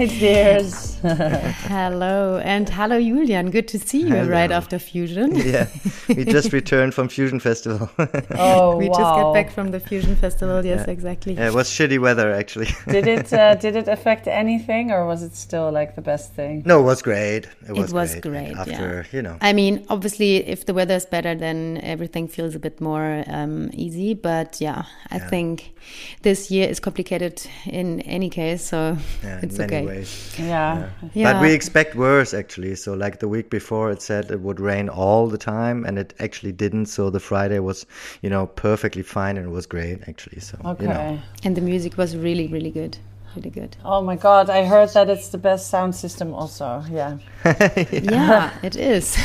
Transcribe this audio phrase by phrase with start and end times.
[0.00, 0.89] Hi, dears.
[1.02, 3.50] hello and hello, Julian.
[3.50, 4.28] Good to see you Hello.
[4.28, 5.34] right after Fusion.
[5.50, 5.66] Yeah,
[6.08, 7.88] we just returned from Fusion Festival.
[8.32, 8.98] Oh, we wow.
[8.98, 10.62] just get back from the Fusion Festival.
[10.62, 10.92] Yes, Yeah.
[10.92, 11.32] exactly.
[11.32, 12.68] Yeah, it was shitty weather actually.
[12.86, 16.64] did it uh, did it affect anything, or was it still like the best thing?
[16.66, 17.48] no, it was great.
[17.66, 18.22] It was, was great.
[18.22, 18.60] great, yeah.
[18.60, 22.58] After you know, I mean, obviously, if the weather is better, then everything feels a
[22.58, 24.12] bit more um, easy.
[24.12, 25.72] But yeah, I think
[26.20, 29.86] this year is complicated in any case, so yeah, it's in many okay.
[29.86, 30.36] ways.
[30.38, 30.89] Yeah.
[31.14, 31.32] Yeah.
[31.32, 32.74] But we expect worse actually.
[32.76, 36.14] So like the week before, it said it would rain all the time, and it
[36.18, 36.86] actually didn't.
[36.86, 37.86] So the Friday was,
[38.22, 40.40] you know, perfectly fine, and it was great actually.
[40.40, 40.84] So Okay.
[40.84, 42.98] you know, And the music was really, really good.
[43.36, 43.76] Really good.
[43.84, 44.50] Oh my God!
[44.50, 46.34] I heard that it's the best sound system.
[46.34, 47.18] Also, yeah.
[47.92, 49.16] Yeah, it is.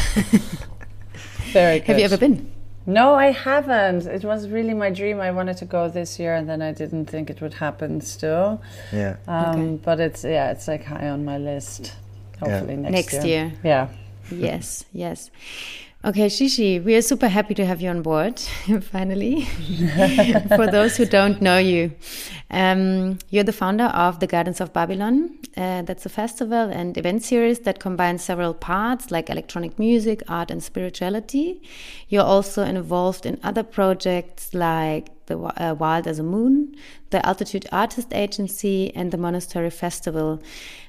[1.52, 1.88] Very good.
[1.88, 2.55] Have you ever been?
[2.88, 4.05] No, I haven't.
[4.05, 5.19] It was really my dream.
[5.19, 8.00] I wanted to go this year, and then I didn't think it would happen.
[8.02, 8.61] Still,
[8.94, 9.17] yeah.
[9.27, 9.80] um, Okay.
[9.83, 11.94] but it's yeah, it's like high on my list.
[12.39, 13.53] Hopefully next, Next year.
[13.64, 13.88] Yeah.
[14.31, 15.30] Yes, yes.
[16.06, 18.39] Okay, Shishi, we are super happy to have you on board,
[18.92, 19.42] finally.
[20.56, 21.95] For those who don't know you,
[22.52, 25.39] um, you're the founder of the Gardens of Babylon.
[25.58, 30.52] Uh, that's a festival and event series that combines several parts like electronic music, art,
[30.52, 31.59] and spirituality.
[32.08, 36.76] You're also involved in other projects like the uh, Wild as a Moon,
[37.09, 40.39] the Altitude Artist Agency, and the Monastery Festival.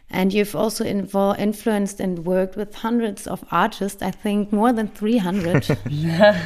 [0.09, 4.89] And you've also invol- influenced and worked with hundreds of artists, I think more than
[4.89, 5.69] 300,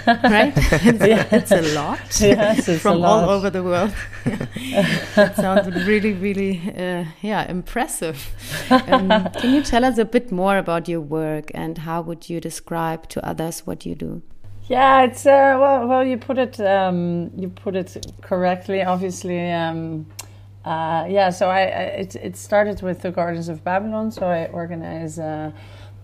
[0.06, 0.52] right?
[0.82, 3.92] It's, it's a lot Yes, it's from a all over the world.
[5.14, 8.30] that sounds really, really, uh, yeah, impressive.
[8.70, 12.40] Um, can you tell us a bit more about your work and how would you
[12.40, 14.22] describe to others what you do?
[14.68, 18.82] Yeah, it's uh, well, well, you put it, um, you put it correctly.
[18.84, 20.06] Obviously, um,
[20.64, 21.30] uh, yeah.
[21.30, 24.10] So I, I it, it started with the Gardens of Babylon.
[24.10, 25.52] So I organize uh,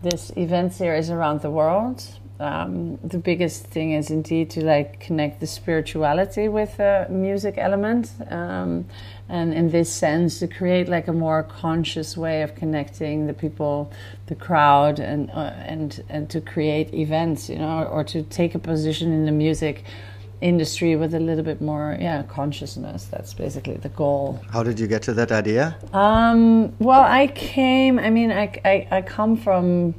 [0.03, 2.03] this event series around the world.
[2.39, 8.13] Um, the biggest thing is indeed to like connect the spirituality with the music element,
[8.31, 8.85] um,
[9.29, 13.91] and in this sense, to create like a more conscious way of connecting the people,
[14.27, 18.59] the crowd, and uh, and and to create events, you know, or to take a
[18.59, 19.85] position in the music
[20.41, 23.05] industry with a little bit more, yeah, consciousness.
[23.05, 24.41] That's basically the goal.
[24.51, 25.77] How did you get to that idea?
[25.93, 27.99] Um, well, I came.
[27.99, 29.95] I mean, I I, I come from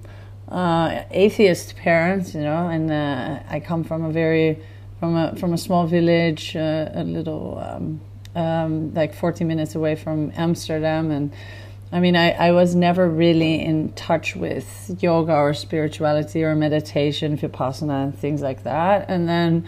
[0.50, 4.60] uh, atheist parents, you know, and uh, I come from a very
[5.00, 8.02] from a from a small village, uh, a little um,
[8.36, 11.34] um, like 40 minutes away from Amsterdam, and
[11.92, 17.38] I mean, I, I was never really in touch with yoga or spirituality or meditation,
[17.38, 19.68] vipassana, and things like that, and then.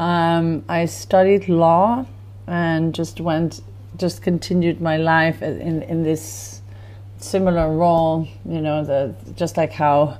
[0.00, 2.06] Um, I studied law
[2.46, 3.60] and just went,
[3.98, 6.62] just continued my life in in this
[7.18, 8.26] similar role.
[8.46, 10.16] You know, the just like how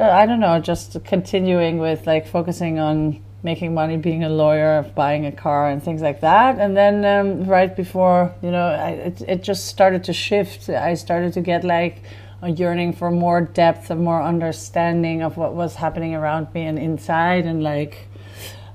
[0.00, 5.26] I don't know, just continuing with like focusing on making money, being a lawyer, buying
[5.26, 6.58] a car, and things like that.
[6.58, 10.70] And then um, right before, you know, I, it it just started to shift.
[10.70, 12.04] I started to get like
[12.40, 16.78] a yearning for more depth, and more understanding of what was happening around me and
[16.78, 18.06] inside, and like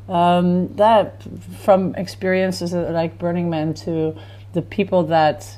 [0.07, 1.23] um, that
[1.63, 4.15] from experiences like Burning Man to
[4.53, 5.57] the people that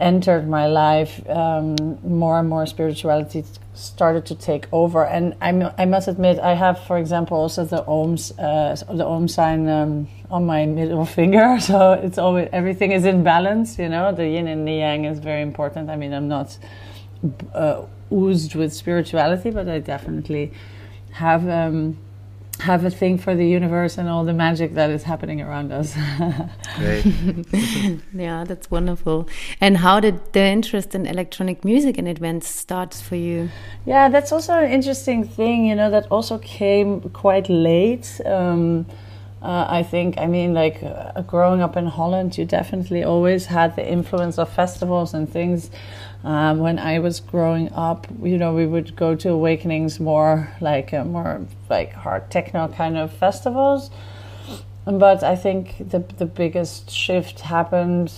[0.00, 3.44] entered my life, um, more and more spirituality
[3.74, 5.04] started to take over.
[5.04, 9.28] And I, I must admit, I have, for example, also the Oms, uh, the Om
[9.28, 11.58] sign um, on my middle finger.
[11.70, 13.78] So it's always everything is in balance.
[13.78, 15.90] You know, the yin and the yang is very important.
[15.90, 16.56] I mean, I'm not
[17.54, 20.52] uh, oozed with spirituality, but I definitely
[21.12, 21.46] have.
[21.46, 21.98] Um,
[22.58, 25.96] have a thing for the universe and all the magic that is happening around us.
[28.12, 29.28] Yeah, that's wonderful.
[29.60, 33.50] And how did the interest in electronic music and events start for you?
[33.86, 38.20] yeah, that's also an interesting thing, you know, that also came quite late.
[38.26, 38.86] Um,
[39.42, 43.74] uh, I think, I mean, like uh, growing up in Holland, you definitely always had
[43.74, 45.70] the influence of festivals and things.
[46.22, 50.92] Um, when I was growing up, you know, we would go to awakenings more like
[50.92, 53.90] uh, more like hard techno kind of festivals.
[54.84, 58.12] But I think the the biggest shift happened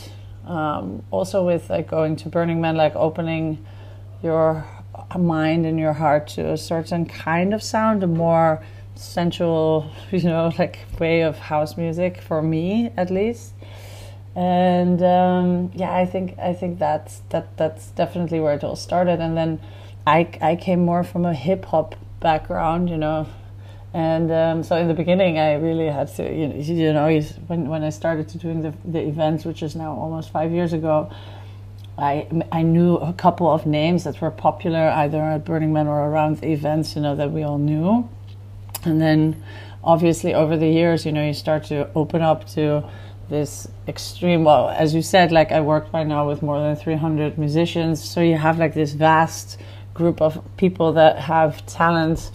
[0.46, 3.64] um, also with like going to Burning Man, like opening
[4.22, 4.64] your
[5.18, 8.64] mind and your heart to a certain kind of sound, a more
[8.94, 13.52] sensual, you know, like way of house music for me at least.
[14.34, 19.20] And um, yeah, I think I think that's that that's definitely where it all started.
[19.20, 19.60] And then
[20.06, 23.26] I I came more from a hip hop background, you know,
[23.92, 27.68] and um, so in the beginning I really had to you know, you know when
[27.68, 31.10] when I started to doing the the events, which is now almost five years ago.
[31.98, 36.08] I, I knew a couple of names that were popular either at Burning Man or
[36.08, 38.08] around the events, you know, that we all knew.
[38.82, 39.42] And then
[39.84, 42.88] obviously over the years, you know, you start to open up to
[43.32, 47.38] this extreme well as you said like i work right now with more than 300
[47.38, 48.02] musicians.
[48.02, 49.58] So you have like this vast
[49.94, 52.30] group of people that have talent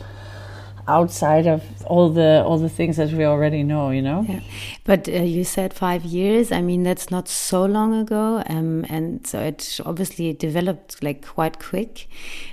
[0.87, 4.25] outside of all the all the things that we already know you know?
[4.27, 4.39] Yeah.
[4.83, 6.51] but uh, you said five years.
[6.51, 8.43] I mean that's not so long ago.
[8.47, 12.07] Um, and so it obviously developed like quite quick.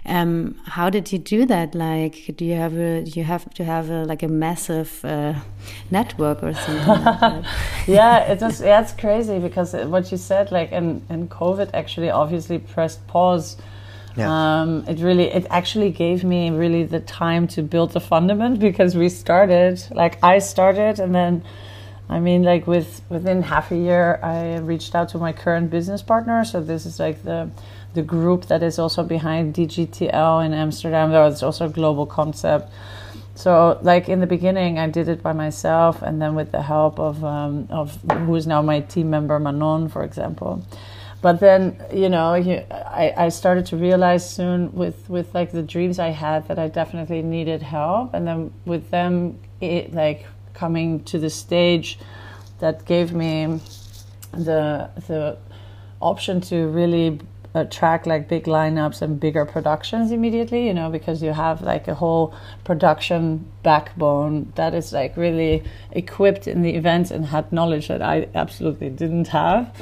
[0.04, 1.74] Um, how did you do that?
[1.74, 5.34] Like do you have a you have to have a, like a massive uh,
[5.90, 7.44] network or something like
[7.86, 12.10] yeah it was yeah it's crazy because what you said like and and covid actually
[12.10, 13.56] obviously pressed pause
[14.16, 14.62] yeah.
[14.62, 18.96] Um, it really, it actually gave me really the time to build the fundament because
[18.96, 21.42] we started, like I started, and then,
[22.08, 26.02] I mean, like with within half a year, I reached out to my current business
[26.02, 26.44] partner.
[26.44, 27.50] So this is like the
[27.94, 31.10] the group that is also behind DGTL in Amsterdam.
[31.10, 32.72] There was also a global concept.
[33.36, 37.00] So, like in the beginning, I did it by myself, and then with the help
[37.00, 40.62] of um, of who is now my team member Manon, for example
[41.24, 45.62] but then you know you, I, I started to realize soon with with like the
[45.62, 48.12] dreams i had that i definitely needed help.
[48.12, 51.98] And then with them it, like coming to the stage
[52.58, 53.58] that gave me
[54.32, 55.38] the the
[56.02, 57.18] option to really
[57.54, 61.94] attract like big lineups and bigger productions immediately you know because you have like a
[61.94, 62.34] whole
[62.64, 65.62] production backbone that is like really
[65.92, 69.72] equipped in the events and had knowledge that i absolutely didn't have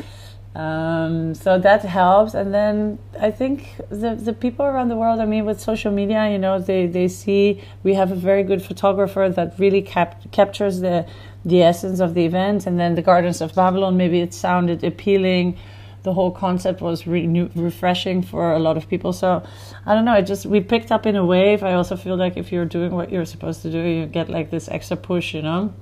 [0.55, 2.35] um, so that helps.
[2.35, 6.31] And then I think the, the people around the world, I mean, with social media,
[6.31, 10.81] you know, they, they see we have a very good photographer that really cap- captures
[10.81, 11.07] the,
[11.45, 12.67] the essence of the event.
[12.67, 15.57] And then the Gardens of Babylon, maybe it sounded appealing.
[16.03, 19.15] The whole concept was re- refreshing for a lot of people.
[19.15, 19.43] So
[19.87, 20.15] I don't know.
[20.15, 21.63] It just we picked up in a wave.
[21.63, 24.51] I also feel like if you're doing what you're supposed to do, you get like
[24.51, 25.73] this extra push, you know.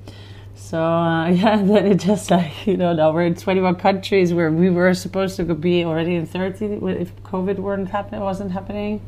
[0.61, 4.53] So uh, yeah, then it just like you know now we're in 21 countries where
[4.53, 6.67] we were supposed to be already in 30
[7.01, 9.01] if COVID weren't happening wasn't happening.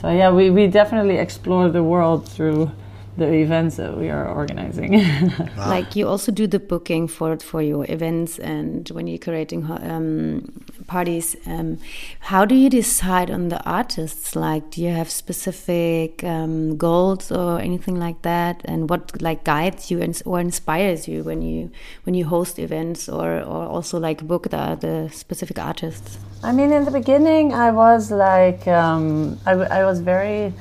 [0.00, 2.72] So yeah, we, we definitely explore the world through
[3.16, 4.92] the events that we are organizing.
[5.56, 5.68] wow.
[5.68, 10.50] Like you also do the booking for for your events and when you're creating um,
[10.86, 11.36] parties.
[11.46, 11.78] Um,
[12.20, 14.34] how do you decide on the artists?
[14.34, 18.62] Like, do you have specific um, goals or anything like that?
[18.64, 21.70] And what like guides you and or inspires you when you
[22.04, 26.18] when you host events or or also like book the the specific artists?
[26.42, 30.52] I mean, in the beginning, I was like, um, I, I was very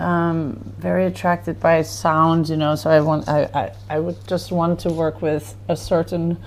[0.00, 2.74] um, very attracted by sound, you know.
[2.74, 6.38] So I want, I, I, I would just want to work with a certain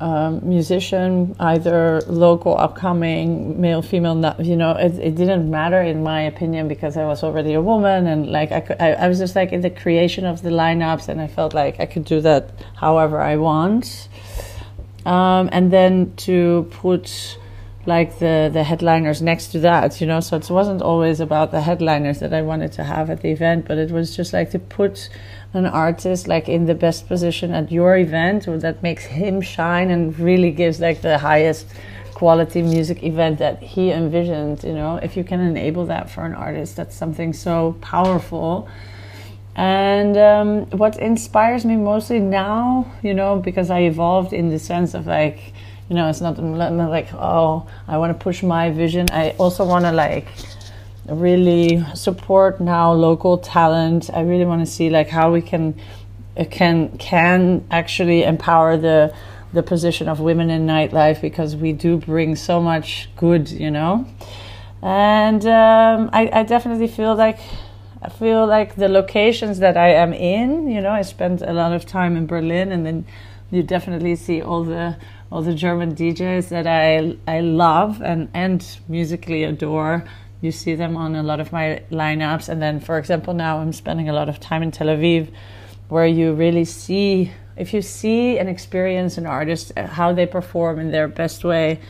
[0.00, 4.14] um, musician, either local, upcoming, male, female.
[4.14, 7.60] Not, you know, it, it didn't matter in my opinion because I was already a
[7.60, 10.50] woman, and like I, could, I, I was just like in the creation of the
[10.50, 14.08] lineups, and I felt like I could do that however I want.
[15.04, 17.38] Um, and then to put
[17.88, 20.20] like the the headliners next to that you know?
[20.20, 23.66] So it wasn't always about the headliners that i wanted to have at the event
[23.66, 25.08] but it was just like to put
[25.54, 30.18] an artist like in the best position at your event that makes him shine and
[30.18, 31.66] really gives like the highest
[32.12, 34.96] quality music event that he envisioned you know?
[35.02, 38.68] If you can enable that for an artist that's something so powerful.
[39.56, 44.92] And um, what inspires me mostly now you know because i evolved in the sense
[44.94, 45.40] of like
[45.88, 49.06] you know it's not, like oh i want to push my vision.
[49.10, 50.26] I also want to like
[51.08, 54.10] really support now local talent.
[54.12, 55.74] I really want to see like how we can
[56.36, 59.14] uh, can can actually empower the
[59.52, 64.06] the position of women in nightlife because we do bring so much good you know?
[64.82, 67.40] And um, I, I definitely feel like
[68.00, 71.72] I feel like the locations that I am in, you know, I spent a lot
[71.72, 73.04] of time in Berlin, and then
[73.50, 74.96] you definitely see all the
[75.30, 80.04] all the German DJs that I I love and and musically adore.
[80.40, 83.72] You see them on a lot of my lineups, and then, for example, now I'm
[83.72, 85.30] spending a lot of time in Tel Aviv,
[85.88, 90.78] where you really see if you see and experience an artist uh, how they perform
[90.78, 91.80] in their best way.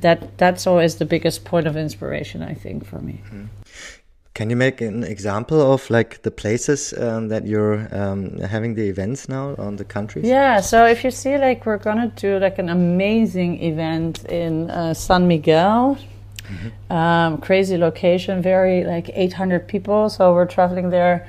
[0.00, 3.20] That that's always the biggest point of inspiration, I think, for me.
[3.26, 3.46] Mm-hmm.
[4.38, 8.88] Can you make an example of like the places um, that you're um, having the
[8.88, 10.26] events now on the countries?
[10.28, 14.94] Yeah, so if you see, like, we're gonna do like an amazing event in uh,
[14.94, 15.98] San Miguel.
[16.44, 16.92] Mm-hmm.
[16.92, 20.08] Um, crazy location, very like 800 people.
[20.08, 21.26] So we're traveling there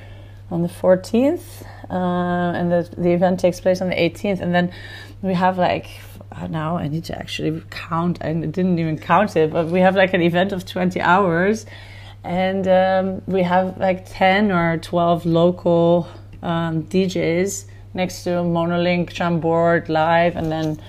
[0.52, 4.72] on the 14th, uh, and the, the event takes place on the 18th, and then
[5.20, 5.88] we have like
[6.40, 8.18] oh, now I need to actually count.
[8.24, 11.66] I didn't even count it, but we have like an event of 20 hours
[12.24, 16.08] and um, we have like 10 or 12 local
[16.42, 20.80] um, DJs next to Monolink, Jamboard, Live, and then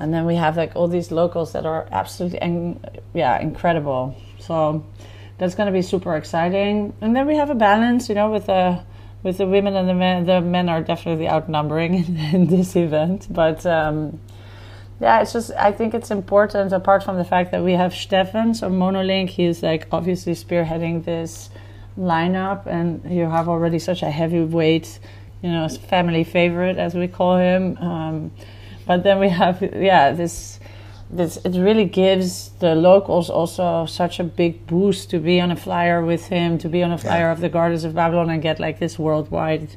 [0.00, 2.38] and then we have like all these locals that are absolutely
[3.14, 4.16] yeah incredible.
[4.38, 4.84] So
[5.38, 6.94] that's going to be super exciting.
[7.00, 8.80] And then we have a balance, you know, with the
[9.22, 10.26] with the women and the men.
[10.26, 13.66] The men are definitely outnumbering in, in this event, but.
[13.66, 14.20] Um,
[15.00, 18.54] yeah, it's just I think it's important apart from the fact that we have Stefan,
[18.54, 21.50] so Monolink, he's like obviously spearheading this
[21.98, 24.98] lineup and you have already such a heavyweight,
[25.42, 27.76] you know, family favorite as we call him.
[27.78, 28.32] Um,
[28.86, 30.58] but then we have yeah, this
[31.10, 35.56] this it really gives the locals also such a big boost to be on a
[35.56, 37.32] flyer with him, to be on a flyer yeah.
[37.32, 39.76] of the Gardens of Babylon and get like this worldwide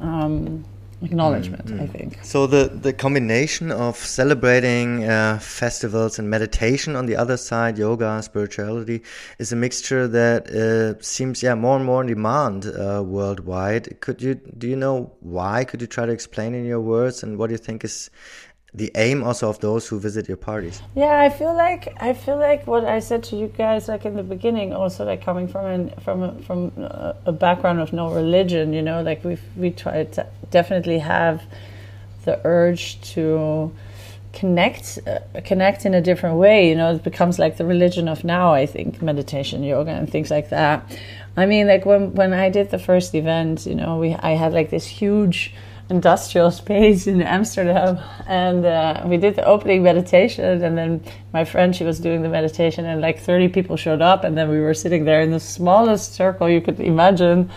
[0.00, 0.64] um,
[1.02, 1.82] acknowledgement mm, mm.
[1.82, 2.18] i think.
[2.22, 8.22] So the the combination of celebrating uh, festivals and meditation on the other side yoga
[8.22, 9.02] spirituality
[9.38, 14.00] is a mixture that uh, seems yeah more and more in demand uh, worldwide.
[14.00, 15.64] Could you do you know why?
[15.64, 18.10] Could you try to explain in your words and what do you think is
[18.74, 20.80] the aim also of those who visit your parties.
[20.94, 24.16] Yeah i feel like i feel like what i said to you guys like in
[24.16, 26.72] the beginning also like coming from an from a, from
[27.26, 31.42] a background of no religion you know like we we try to definitely have
[32.24, 33.72] the urge to
[34.32, 38.24] connect uh, connect in a different way you know it becomes like the religion of
[38.24, 40.84] now i think meditation yoga and things like that.
[41.36, 44.52] I mean like when when i did the first event you know we i had
[44.52, 45.52] like this huge
[45.90, 50.62] industrial space in Amsterdam, and uh, we did the opening meditation.
[50.62, 54.24] And then my friend, she was doing the meditation, and like thirty people showed up,
[54.24, 57.50] and then we were sitting there in the smallest circle you could imagine.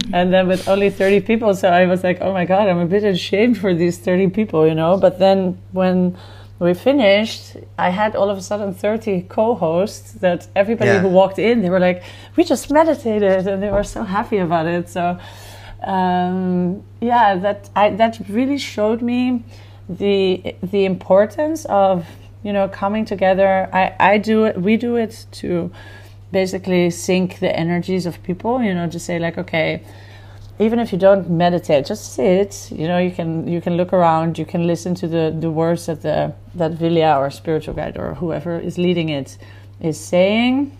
[0.12, 2.86] and then with only 30 people so i was like oh my god i'm a
[2.86, 6.16] bit ashamed for these 30 people you know but then when
[6.58, 11.00] we finished i had all of a sudden 30 co-hosts that everybody yeah.
[11.00, 12.02] who walked in they were like
[12.36, 15.18] we just meditated and they were so happy about it so
[15.86, 19.44] um, yeah, that I, that really showed me
[19.88, 22.06] the the importance of
[22.42, 23.68] you know coming together.
[23.72, 24.60] I I do it.
[24.60, 25.70] We do it to
[26.30, 28.62] basically sync the energies of people.
[28.62, 29.82] You know, to say like, okay,
[30.58, 32.70] even if you don't meditate, just sit.
[32.70, 34.38] You know, you can you can look around.
[34.38, 38.14] You can listen to the the words that the that Vilya or spiritual guide or
[38.14, 39.38] whoever is leading it
[39.80, 40.76] is saying.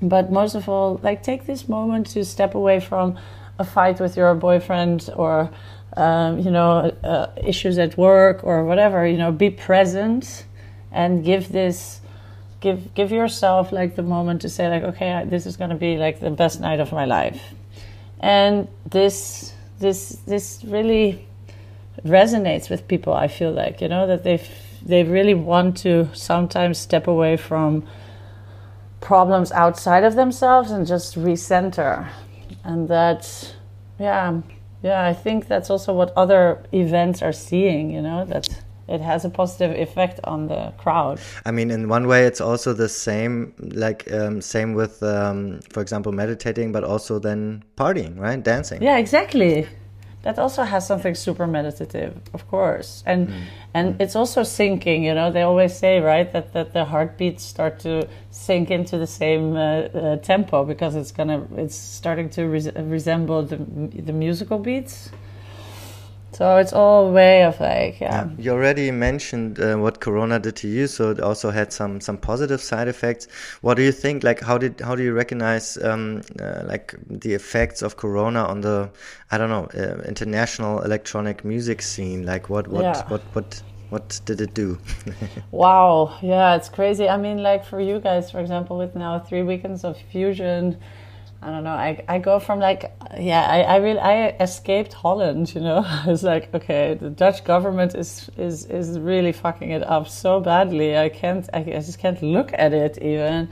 [0.00, 3.18] But most of all, like take this moment to step away from
[3.58, 5.50] a fight with your boyfriend or
[5.96, 10.44] um, you know uh, issues at work or whatever you know be present
[10.92, 12.00] and give this
[12.60, 15.96] give give yourself like the moment to say like okay this is going to be
[15.96, 17.40] like the best night of my life.
[18.20, 21.26] And this this this really
[22.04, 24.40] resonates with people i feel like you know that they
[24.84, 27.86] they really want to sometimes step away from
[29.00, 32.08] problems outside of themselves and just recenter
[32.64, 33.54] and that
[33.98, 34.40] yeah
[34.82, 38.48] yeah i think that's also what other events are seeing you know that
[38.88, 41.20] it has a positive effect on the crowd.
[41.44, 45.82] I mean in one way it's also the same like um, same with um, for
[45.82, 48.42] example meditating but also then partying right?
[48.42, 48.82] Dancing.
[48.82, 49.66] Yeah exactly
[50.22, 53.42] that also has something super meditative, of course, and mm.
[53.72, 54.00] and mm.
[54.00, 55.02] it's also syncing.
[55.02, 59.06] You know, they always say right that that the heartbeats start to sync into the
[59.06, 64.58] same uh, uh, tempo because it's gonna it's starting to res- resemble the the musical
[64.58, 65.10] beats.
[66.32, 68.26] So it's all way of like, yeah.
[68.26, 68.30] yeah.
[68.38, 72.18] You already mentioned uh, what Corona did to you, so it also had some some
[72.18, 73.28] positive side effects.
[73.62, 74.22] What do you think?
[74.22, 78.60] Like, how did how do you recognize um, uh, like the effects of Corona on
[78.60, 78.90] the
[79.30, 82.26] I don't know uh, international electronic music scene?
[82.26, 83.08] Like, what what yeah.
[83.08, 84.78] what what what did it do?
[85.50, 87.08] wow, yeah, it's crazy.
[87.08, 90.78] I mean, like for you guys, for example, with now three weekends of fusion
[91.40, 91.70] I don't know.
[91.70, 95.54] I, I go from like yeah I I really I escaped Holland.
[95.54, 100.08] You know, it's like okay, the Dutch government is is is really fucking it up
[100.08, 100.98] so badly.
[100.98, 103.48] I can't I, I just can't look at it even.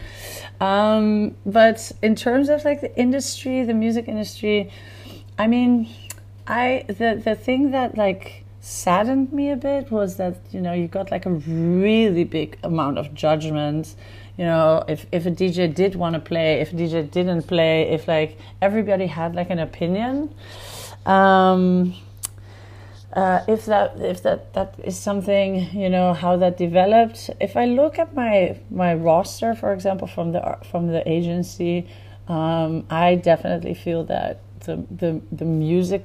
[0.61, 4.71] Um, but in terms of like the industry, the music industry,
[5.39, 5.89] I mean,
[6.49, 10.89] I the the thing that like saddened me a bit was that you know you
[10.89, 13.95] got like a really big amount of judgment
[14.37, 17.83] you know if if a dj did want to play if a dj didn't play
[17.91, 20.35] if like everybody had like an opinion
[21.07, 21.95] um
[23.13, 27.65] uh, if that if that that is something you know how that developed if i
[27.65, 31.89] look at my my roster for example from the from the agency
[32.29, 36.05] um, i definitely feel that the the, the music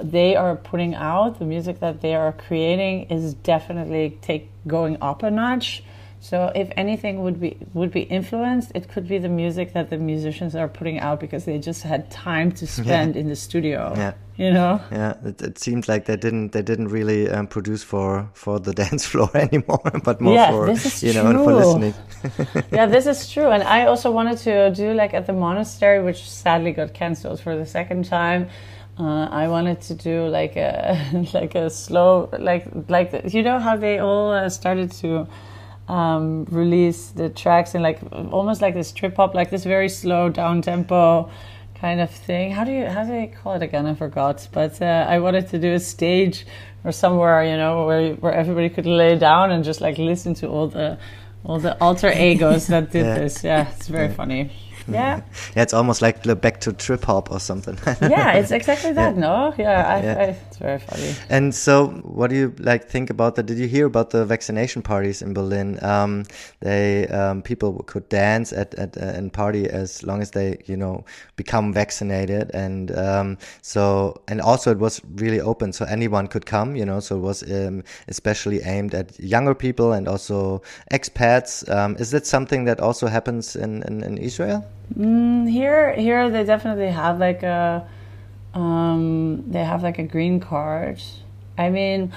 [0.00, 5.22] they are putting out, the music that they are creating is definitely take going up
[5.22, 5.82] a notch.
[6.22, 9.98] So if anything would be would be influenced, it could be the music that the
[9.98, 13.20] musicians are putting out because they just had time to spend yeah.
[13.20, 13.92] in the studio.
[13.96, 14.14] Yeah.
[14.36, 14.80] You know.
[14.92, 18.72] Yeah, it, it seems like they didn't they didn't really um, produce for for the
[18.82, 20.70] dance floor anymore, but more yeah, for
[21.04, 21.94] you know for listening.
[22.70, 26.30] yeah, this is true, and I also wanted to do like at the monastery, which
[26.30, 28.48] sadly got cancelled for the second time.
[28.96, 33.58] Uh, I wanted to do like a like a slow like like the, you know
[33.58, 35.26] how they all uh, started to
[35.92, 40.30] um, release the tracks in like almost like this trip hop like this very slow
[40.30, 41.30] down tempo
[41.74, 42.50] kind of thing.
[42.50, 43.84] How do you how do they call it again?
[43.84, 44.48] I forgot.
[44.52, 46.46] But uh, I wanted to do a stage
[46.84, 50.48] or somewhere you know where where everybody could lay down and just like listen to
[50.48, 50.98] all the
[51.44, 53.18] all the alter egos that did yeah.
[53.18, 53.44] this.
[53.44, 54.14] Yeah, it's very yeah.
[54.14, 54.50] funny.
[54.92, 55.22] Yeah.
[55.56, 57.78] yeah, it's almost like back to trip hop or something.
[58.02, 59.14] yeah, it's exactly that.
[59.14, 59.20] Yeah.
[59.20, 60.18] No, yeah, I, yeah.
[60.18, 61.14] I, it's very funny.
[61.28, 63.46] And so, what do you like think about that?
[63.46, 65.82] Did you hear about the vaccination parties in Berlin?
[65.82, 66.24] Um,
[66.60, 70.76] they um, people could dance at at uh, and party as long as they you
[70.76, 71.04] know
[71.36, 76.76] become vaccinated, and um, so and also it was really open, so anyone could come.
[76.76, 81.68] You know, so it was um, especially aimed at younger people and also expats.
[81.70, 84.64] Um, is that something that also happens in, in, in Israel?
[84.98, 87.86] Mm, here, here they definitely have like a,
[88.54, 91.02] um, they have like a green card.
[91.56, 92.12] I mean,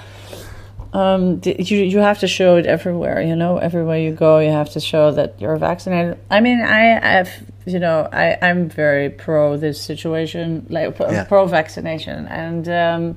[0.92, 3.20] um, you you have to show it everywhere.
[3.20, 6.18] You know, everywhere you go, you have to show that you're vaccinated.
[6.30, 7.30] I mean, I have,
[7.66, 11.24] you know, I I'm very pro this situation, like yeah.
[11.24, 13.16] pro vaccination, and um,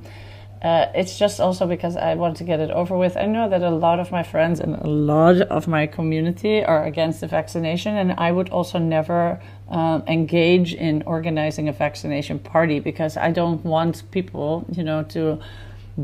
[0.62, 3.16] uh, it's just also because I want to get it over with.
[3.16, 6.84] I know that a lot of my friends and a lot of my community are
[6.84, 12.78] against the vaccination, and I would also never um, engage in organizing a vaccination party
[12.78, 15.40] because I don't want people, you know, to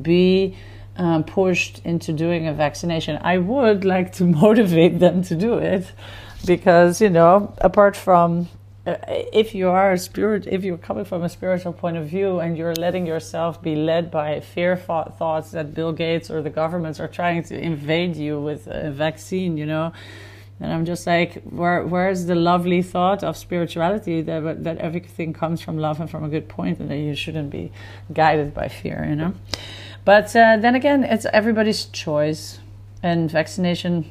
[0.00, 0.56] be
[0.96, 3.18] um, pushed into doing a vaccination.
[3.20, 5.92] I would like to motivate them to do it
[6.46, 8.48] because, you know, apart from
[8.86, 12.56] if you are a spirit, if you're coming from a spiritual point of view and
[12.56, 17.08] you're letting yourself be led by fear thoughts that Bill Gates or the governments are
[17.08, 19.92] trying to invade you with a vaccine, you know,
[20.60, 25.60] and I'm just like, where where's the lovely thought of spirituality that that everything comes
[25.60, 27.72] from love and from a good point, and that you shouldn't be
[28.12, 29.34] guided by fear, you know.
[30.04, 32.60] But uh, then again, it's everybody's choice,
[33.02, 34.10] and vaccination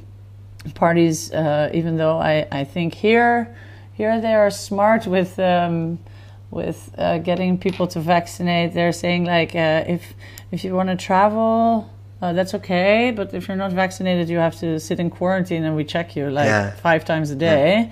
[0.76, 1.32] parties.
[1.32, 3.56] Uh, even though I I think here
[3.96, 6.00] here they are smart with um,
[6.52, 8.74] with uh, getting people to vaccinate.
[8.74, 10.14] They're saying like uh, if
[10.52, 11.90] if you want to travel,
[12.22, 15.76] uh, that's okay, but if you're not vaccinated, you have to sit in quarantine and
[15.76, 16.76] we check you like yeah.
[16.76, 17.92] five times a day.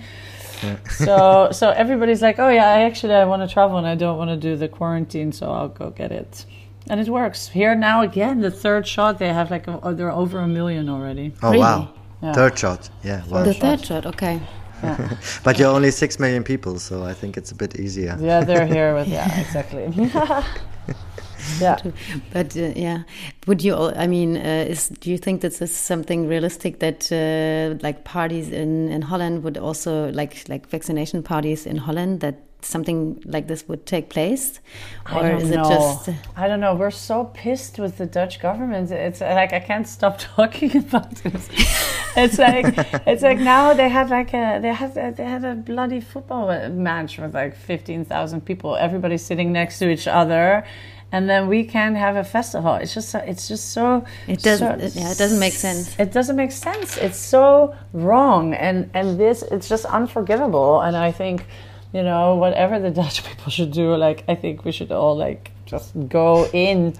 [0.62, 0.76] Yeah.
[0.88, 4.18] so so everybody's like, oh yeah, I actually I want to travel and I don't
[4.18, 6.44] want to do the quarantine, so I'll go get it.
[6.90, 7.48] And it works.
[7.48, 10.90] Here now again, the third shot they have like a, oh, they're over a million
[10.90, 11.32] already.
[11.42, 11.60] Oh really?
[11.60, 11.94] wow!
[12.22, 12.32] Yeah.
[12.34, 13.24] Third shot, yeah.
[13.26, 13.44] Wow.
[13.44, 14.40] The third shot, okay.
[14.82, 15.16] Yeah.
[15.44, 18.18] but you're only six million people, so I think it's a bit easier.
[18.20, 19.86] Yeah, they're here with yeah, exactly.
[21.60, 21.76] yeah,
[22.32, 23.02] but uh, yeah,
[23.46, 23.74] would you?
[23.76, 28.04] I mean, uh, is do you think that this is something realistic that uh, like
[28.04, 33.46] parties in in Holland would also like like vaccination parties in Holland that something like
[33.46, 34.60] this would take place?
[35.14, 35.60] Or is know.
[35.60, 36.74] it just i don't know.
[36.74, 38.90] We're so pissed with the dutch government.
[38.90, 41.48] It's like i can't stop talking about this.
[42.16, 42.66] It's like
[43.06, 47.18] it's like now they have like a they have they had a bloody football match
[47.18, 50.64] with like 15,000 people everybody sitting next to each other.
[51.12, 52.74] And then we can have a festival.
[52.74, 55.96] It's just it's just so it doesn't so, yeah it doesn't make sense.
[55.98, 56.96] It doesn't make sense.
[56.96, 58.54] It's so wrong.
[58.54, 60.80] And and this it's just unforgivable.
[60.80, 61.46] And i think
[61.94, 65.52] you know, whatever the Dutch people should do, like I think we should all like
[65.64, 66.94] just go in.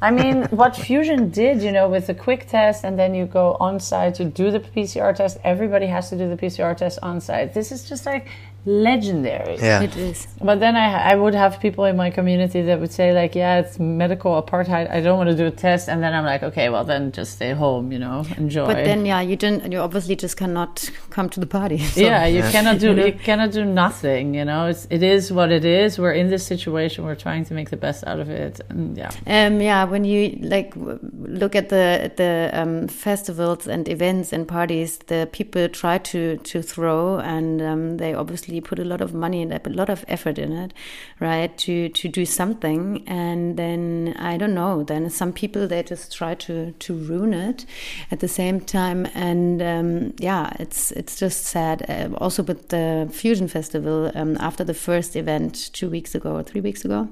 [0.00, 3.56] I mean, what Fusion did, you know, with the quick test and then you go
[3.58, 7.20] on site to do the PCR test, everybody has to do the PCR test on
[7.20, 7.52] site.
[7.52, 8.28] This is just like
[8.64, 9.56] legendary.
[9.56, 9.82] Yeah.
[9.82, 10.26] It is.
[10.40, 13.58] But then I, I would have people in my community that would say like, yeah,
[13.60, 14.90] it's medical apartheid.
[14.90, 15.88] I don't want to do a test.
[15.88, 18.66] And then I'm like, okay, well then just stay home, you know, enjoy.
[18.66, 19.70] But then, yeah, you didn't.
[19.72, 21.78] You obviously just cannot come to the party.
[21.98, 22.00] So.
[22.02, 23.06] yeah, you cannot do You know?
[23.06, 24.34] you cannot do nothing.
[24.34, 25.98] You know, it's it is what it is.
[25.98, 27.04] We're in this situation.
[27.04, 28.60] We're trying to make the best out of it.
[28.68, 30.98] And yeah, Um, yeah, when you like w-
[31.40, 36.62] look at the the um, festivals and events and parties, the people try to to
[36.62, 40.38] throw, and um, they obviously put a lot of money and a lot of effort
[40.38, 40.72] in it,
[41.20, 41.56] right?
[41.58, 44.82] To to do something, and then I don't know.
[44.82, 47.66] Then some people they just try to to ruin it
[48.10, 51.84] at the same time, and um, yeah, it's it's just sad.
[51.88, 56.42] Uh, also with the Fusion Festival, um, after the first event two weeks ago or
[56.42, 57.08] three weeks ago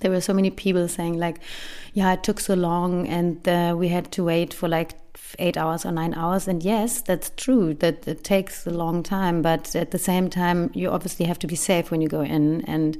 [0.00, 1.38] there were so many people saying like
[1.94, 4.94] yeah it took so long and uh, we had to wait for like
[5.38, 6.48] eight hours or nine hours.
[6.48, 10.70] And yes that's true that it takes a long time but at the same time
[10.74, 12.96] you obviously have to be safe when you go in and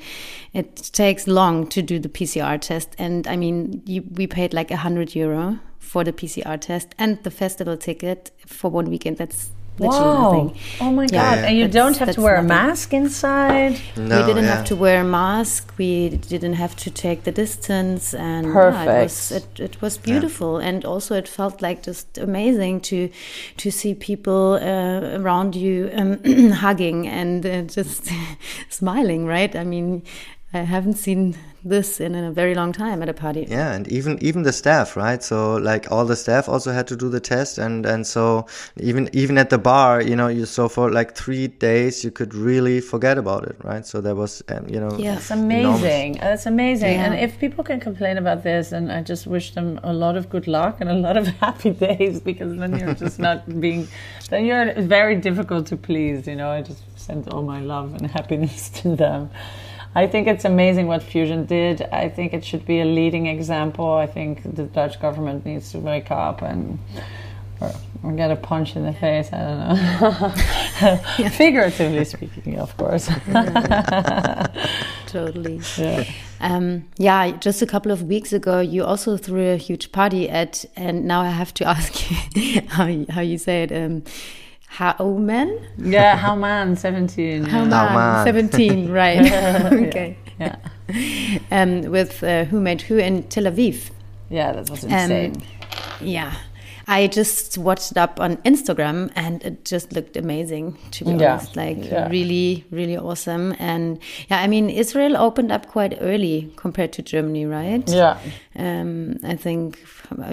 [0.53, 2.95] it takes long to do the pcr test.
[2.99, 7.23] And i mean you, we paid like a hundred euro for the pcr test and
[7.23, 9.17] the festival ticket for one weekend.
[9.17, 10.33] That's literally wow.
[10.33, 11.45] nothing Oh my Yeah, god!
[11.45, 13.81] and you that's- don't have to that's wear a mask inside.
[13.97, 14.57] No, we didn't yeah.
[14.57, 15.73] have to wear a mask.
[15.79, 19.61] We didn't have to take the distance, and yeah, it was Perfect.
[19.61, 20.59] it, it was beautiful.
[20.59, 23.11] And also, it felt like just amazing to
[23.63, 26.19] to see people uh, around you um,
[26.65, 28.11] hugging and uh, just
[28.69, 29.27] smiling.
[29.27, 29.55] Right?
[29.55, 30.03] I mean,
[30.53, 33.47] I haven't seen this in a very long time at a party.
[33.49, 35.23] Yeah, and even even the staff, right?
[35.23, 39.09] So like all the staff also had to do the test, and and so even
[39.13, 42.81] even at the bar, you know, you so for like three days you could really
[42.81, 43.85] forget about it, right?
[43.87, 45.17] So there was, um, you know, Yeah.
[45.17, 46.19] It's amazing.
[46.21, 46.95] That's amazing.
[46.95, 47.05] Yeah.
[47.05, 50.29] And if people can complain about this, and I just wish them a lot of
[50.29, 53.89] good luck and a lot of happy days because then you're just not being,
[54.31, 56.27] then you're very difficult to please.
[56.27, 59.31] You know, I just send all my love and happiness to them.
[59.99, 61.83] I think it's amazing what Fusion did.
[61.83, 63.95] I think it should be a leading example.
[63.95, 66.79] I think the Dutch government needs to wake up and.
[67.61, 67.73] Or,
[68.05, 69.33] or get a punch in the face.
[69.33, 71.31] I don't know.
[71.31, 73.11] Figuratively speaking, of course.
[75.07, 75.61] Totally.
[75.77, 76.05] yeah.
[76.41, 80.65] Um, yeah, just a couple of weeks ago, you also threw a huge party at,
[80.77, 83.73] and now I have to ask you how you, how you say it.
[83.73, 84.05] Um,
[84.71, 85.59] Haoman?
[85.79, 87.45] Yeah, Haoman, 17.
[87.47, 87.51] yeah.
[87.51, 88.25] Haoman, Haoman.
[88.25, 89.21] 17, right.
[89.89, 90.17] okay.
[90.39, 90.57] Yeah.
[91.51, 93.91] Um, with uh, Who Made Who in Tel Aviv.
[94.31, 95.43] Yeah, that was Um, insane.
[96.01, 96.33] Yeah.
[96.91, 101.33] I just watched it up on Instagram and it just looked amazing, to be Yeah.
[101.35, 101.55] honest.
[101.57, 102.09] Like, Yeah.
[102.09, 103.55] really, really awesome.
[103.59, 103.99] And
[104.31, 107.87] yeah, I mean, Israel opened up quite early compared to Germany, right?
[107.89, 108.17] yeah.
[108.57, 109.79] Um, I think,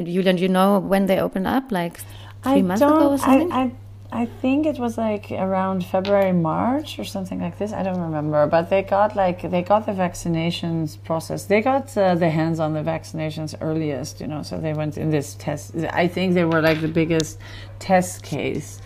[0.05, 1.71] Julian, you know when they opened up?
[1.71, 1.97] Like
[2.43, 3.51] three I months ago or something?
[3.51, 3.71] I, I,
[4.15, 7.73] I think it was like around February, March or something like this.
[7.73, 8.47] I don't remember.
[8.47, 11.43] But they got like, they got the vaccinations process.
[11.43, 15.09] They got uh, the hands on the vaccinations earliest, you know, so they went in
[15.09, 15.75] this test.
[15.91, 17.39] I think they were like the biggest
[17.79, 18.81] test case.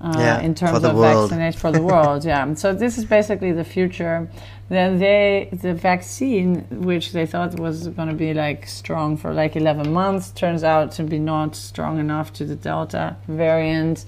[0.00, 2.52] Uh, Yeah, in terms of vaccination for the world, yeah.
[2.54, 4.28] So this is basically the future.
[4.68, 9.54] Then they, the vaccine, which they thought was going to be like strong for like
[9.54, 14.06] 11 months, turns out to be not strong enough to the Delta variant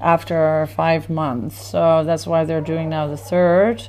[0.00, 1.66] after five months.
[1.66, 3.88] So that's why they're doing now the third.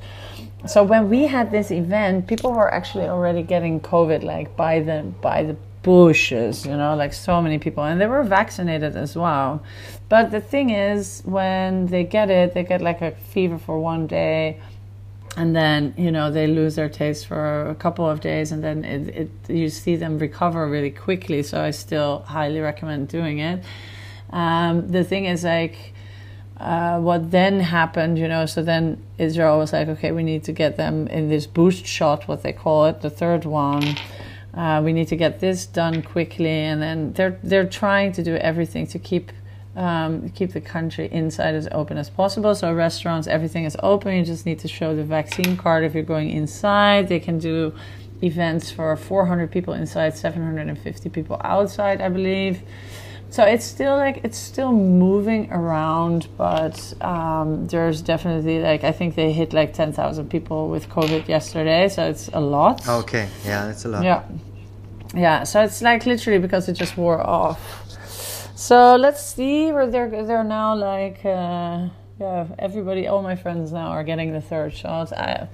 [0.68, 5.04] So when we had this event, people were actually already getting COVID like by the
[5.22, 9.64] by the bushes, you know, like so many people, and they were vaccinated as well.
[10.10, 14.06] But the thing is, when they get it, they get like a fever for one
[14.06, 14.60] day,
[15.36, 18.86] and then you know they lose their taste for a couple of days, and then
[18.86, 21.42] it, it you see them recover really quickly.
[21.42, 23.64] So I still highly recommend doing it.
[24.30, 25.94] Um, the thing is like
[26.62, 30.52] uh, what then happened, you know, so then Israel was like, okay, we need to
[30.52, 33.96] get them in this boost shot, what they call it, the third one.
[34.54, 38.36] Uh, we need to get this done quickly, and then they're they're trying to do
[38.36, 39.32] everything to keep
[39.76, 42.54] um, keep the country inside as open as possible.
[42.54, 44.16] So restaurants, everything is open.
[44.16, 47.08] You just need to show the vaccine card if you're going inside.
[47.08, 47.74] They can do
[48.22, 52.62] events for 400 people inside, 750 people outside, I believe.
[53.32, 59.16] So it's still like it's still moving around, but um, there's definitely like I think
[59.16, 62.86] they hit like 10,000 people with COVID yesterday, so it's a lot.
[62.86, 64.04] Okay, yeah, it's a lot.
[64.04, 64.24] Yeah.
[65.16, 67.88] Yeah, so it's like literally because it just wore off.
[68.56, 71.88] So let's see where they're they're now like uh,
[72.22, 75.12] yeah, everybody all my friends now are getting the third shot.
[75.12, 75.48] I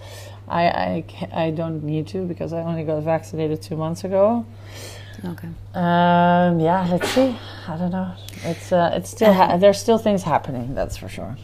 [0.47, 1.06] I I,
[1.45, 4.45] I don't need to because I only got vaccinated 2 months ago.
[5.25, 5.47] Okay.
[5.73, 7.36] Um, yeah, let's see.
[7.67, 8.12] I don't know.
[8.43, 10.75] It's uh, it's still ha- there's still things happening.
[10.75, 11.38] That's for sure.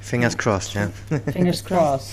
[0.00, 0.88] Fingers crossed, yeah.
[1.32, 2.12] Fingers crossed.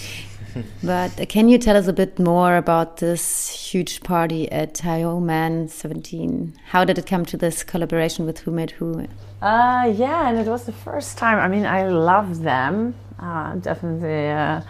[0.83, 5.67] But uh, can you tell us a bit more about this huge party at Man
[5.67, 6.53] 17?
[6.65, 9.07] How did it come to this collaboration with Who Made Who?
[9.41, 11.39] Uh, yeah, and it was the first time.
[11.39, 12.95] I mean, I love them.
[13.19, 14.29] Uh, definitely.
[14.29, 14.61] Uh,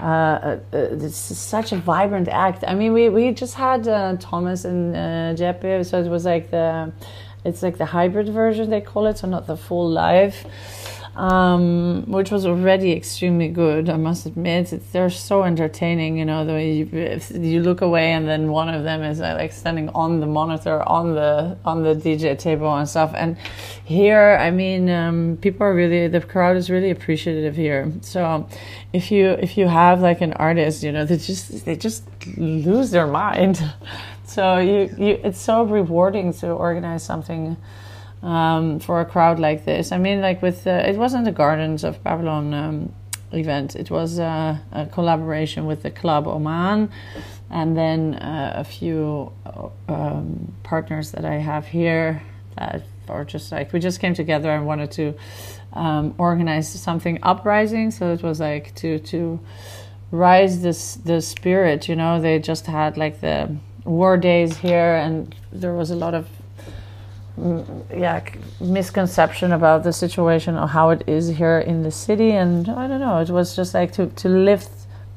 [0.00, 2.64] uh, uh, this is such a vibrant act.
[2.66, 6.50] I mean, we, we just had uh, Thomas and uh, Jeppe, so it was like
[6.50, 6.92] the,
[7.44, 10.46] it's like the hybrid version they call it, so not the full live
[11.14, 13.90] um, which was already extremely good.
[13.90, 16.16] I must admit, it's, they're so entertaining.
[16.16, 19.34] You know, the way you, you look away and then one of them is uh,
[19.38, 23.12] like standing on the monitor on the on the DJ table and stuff.
[23.14, 23.36] And
[23.84, 27.92] here, I mean, um, people are really the crowd is really appreciative here.
[28.00, 28.48] So
[28.92, 32.04] if you if you have like an artist, you know, they just they just
[32.36, 33.62] lose their mind.
[34.24, 37.58] So you, you it's so rewarding to organize something
[38.22, 39.92] um, for a crowd like this.
[39.92, 42.92] I mean, like with the, it wasn't the Gardens of Babylon um,
[43.32, 43.76] event.
[43.76, 46.90] It was uh, a collaboration with the Club Haoman,
[47.50, 49.32] and then uh, a few
[49.88, 52.22] um, partners that I have here
[52.56, 55.14] that are just like we just came together and wanted to
[55.72, 57.90] um, organize something uprising.
[57.90, 59.40] So it was like to to
[60.10, 61.88] rise this the spirit.
[61.88, 66.14] You know, they just had like the war days here, and there was a lot
[66.14, 66.28] of
[67.38, 68.22] yeah
[68.60, 72.32] misconception about the situation or how it is here in the city.
[72.32, 74.70] And i don't know it was just like to to lift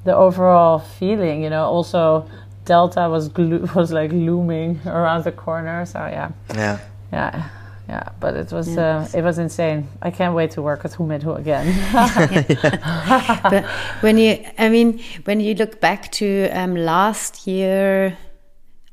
[0.03, 1.65] the overall feeling you know.
[1.65, 2.27] Also
[2.65, 6.31] delta was glo- was like looming around the corner so yeah.
[6.53, 6.79] Yeah.
[7.11, 7.49] Yeah
[7.87, 9.07] yeah but it was yeah.
[9.13, 9.87] uh, it was insane.
[10.01, 11.65] I can't wait to work with who made who again.
[13.43, 13.65] But
[14.01, 18.17] when you i mean when you look back to um, last year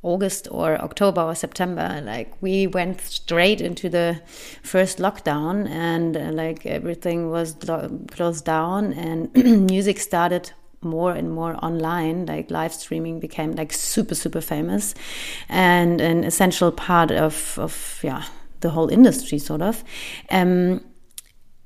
[0.02, 2.00] August or October or September.
[2.04, 4.20] Like we went straight into the
[4.62, 7.56] first lockdown, and uh, like everything was
[8.10, 9.34] closed down, and
[9.70, 10.52] music started
[10.84, 14.96] more and more online like live streaming became like super super famous
[15.48, 18.24] and an essential part of of yeah
[18.62, 19.84] the whole industry sort of
[20.30, 20.80] um,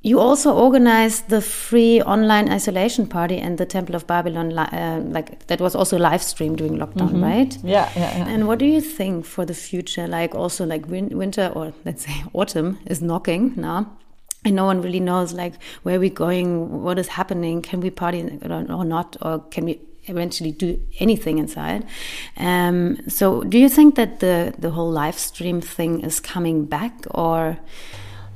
[0.06, 5.44] you also organized the free online isolation party and the Temple of Babylon, uh, like
[5.48, 7.30] that was also live streamed during lockdown, mm -hmm.
[7.30, 7.58] right?
[7.64, 10.06] Yeah, yeah, yeah, And what do you think for the future?
[10.08, 13.86] Like also like win winter or let's say autumn is knocking now.
[14.44, 18.20] And no one really knows like where we're going, what is happening, can we party
[18.78, 20.68] or not, or can we eventually do
[21.00, 21.82] anything inside.
[22.36, 26.92] Um, so, do you think that the the whole live stream thing is coming back,
[27.10, 27.56] or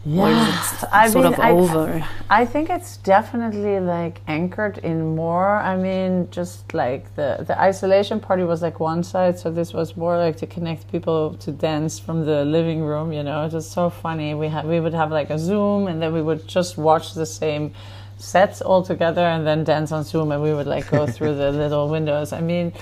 [0.04, 2.08] yeah, I sort mean, of I, over?
[2.30, 5.56] I think it's definitely like anchored in more.
[5.56, 9.98] I mean, just like the the isolation party was like one side, so this was
[9.98, 13.12] more like to connect people to dance from the living room.
[13.12, 14.32] You know, it was so funny.
[14.32, 17.26] We had we would have like a Zoom, and then we would just watch the
[17.26, 17.74] same
[18.16, 21.52] sets all together, and then dance on Zoom, and we would like go through the
[21.62, 22.32] little windows.
[22.32, 22.72] I mean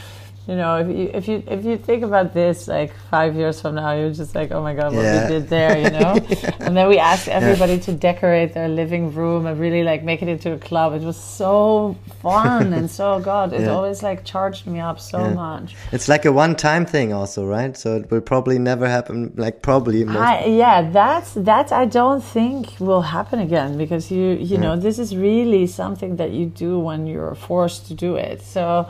[0.49, 3.75] you know, if you if you if you think about this like five years from
[3.75, 5.25] now, you're just like, oh my god, what yeah.
[5.25, 6.15] we did there, you know.
[6.61, 7.81] and then we asked everybody yeah.
[7.81, 10.95] to decorate their living room and really like make it into a club.
[10.95, 13.69] It was so fun and so god, it yeah.
[13.69, 15.77] always like charged me up so much.
[15.93, 17.77] It's like a one-time thing, also, right?
[17.77, 19.35] So it will probably never happen.
[19.37, 20.09] Like probably.
[20.09, 21.73] I, yeah, that's that.
[21.73, 26.31] I don't think will happen again because you you know this is really something that
[26.31, 28.41] you do when you're forced to do it.
[28.41, 28.89] So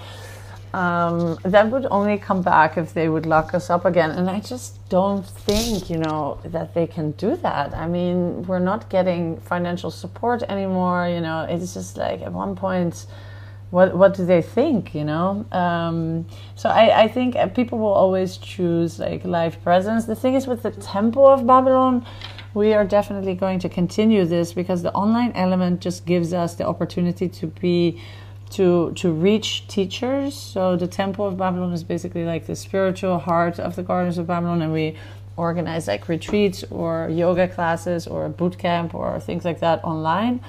[0.74, 4.10] um, that would only come back if they would lock us up again.
[4.10, 7.74] And I just don't think, you know, that they can do that.
[7.74, 11.08] I mean, we're not getting financial support anymore.
[11.08, 13.06] You know, it's just like at one point,
[13.70, 14.94] what what do they think?
[14.94, 20.06] You know, um, so I, I think people will always choose like live presence.
[20.06, 22.06] The thing is with the Temple of Babylon.
[22.54, 26.66] We are definitely going to continue this because the online element just gives us the
[26.66, 28.00] opportunity to be
[28.50, 30.34] to to reach teachers.
[30.34, 34.26] So the Temple of Babylon is basically like the spiritual heart of the Gardens of
[34.26, 34.96] Babylon, and we
[35.36, 40.40] organize like retreats or yoga classes or a boot camp or things like that online.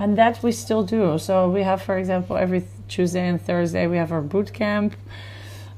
[0.00, 1.18] And that we still do.
[1.18, 4.94] So we have, for example, every Tuesday and Thursday we have our boot camp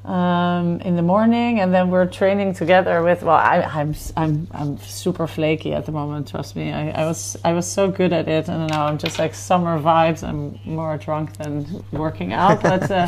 [0.05, 3.21] um, in the morning, and then we're training together with.
[3.23, 6.27] Well, I, am I'm, I'm I'm super flaky at the moment.
[6.29, 6.71] Trust me.
[6.71, 9.79] I, I was I was so good at it, and now I'm just like summer
[9.79, 10.27] vibes.
[10.27, 13.07] I'm more drunk than working out, but uh,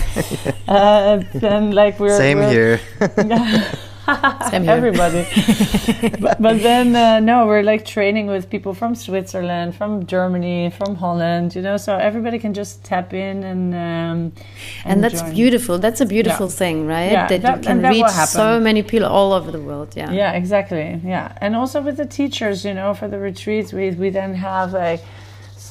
[0.67, 3.73] uh, then like we're same we're, here.
[4.53, 5.25] everybody.
[6.19, 10.95] but, but, then uh, no, we're like training with people from Switzerland, from Germany, from
[10.95, 11.55] Holland.
[11.55, 14.33] You know, so everybody can just tap in and um,
[14.85, 15.33] and, that's join.
[15.33, 15.77] beautiful.
[15.79, 16.61] That's a beautiful yeah.
[16.61, 17.11] thing, right?
[17.11, 19.93] Yeah, that, that you can reach so many people all over the world.
[19.95, 20.11] Yeah.
[20.11, 20.99] Yeah, exactly.
[21.03, 24.73] Yeah, and also with the teachers, you know, for the retreats, we we then have
[24.73, 25.01] like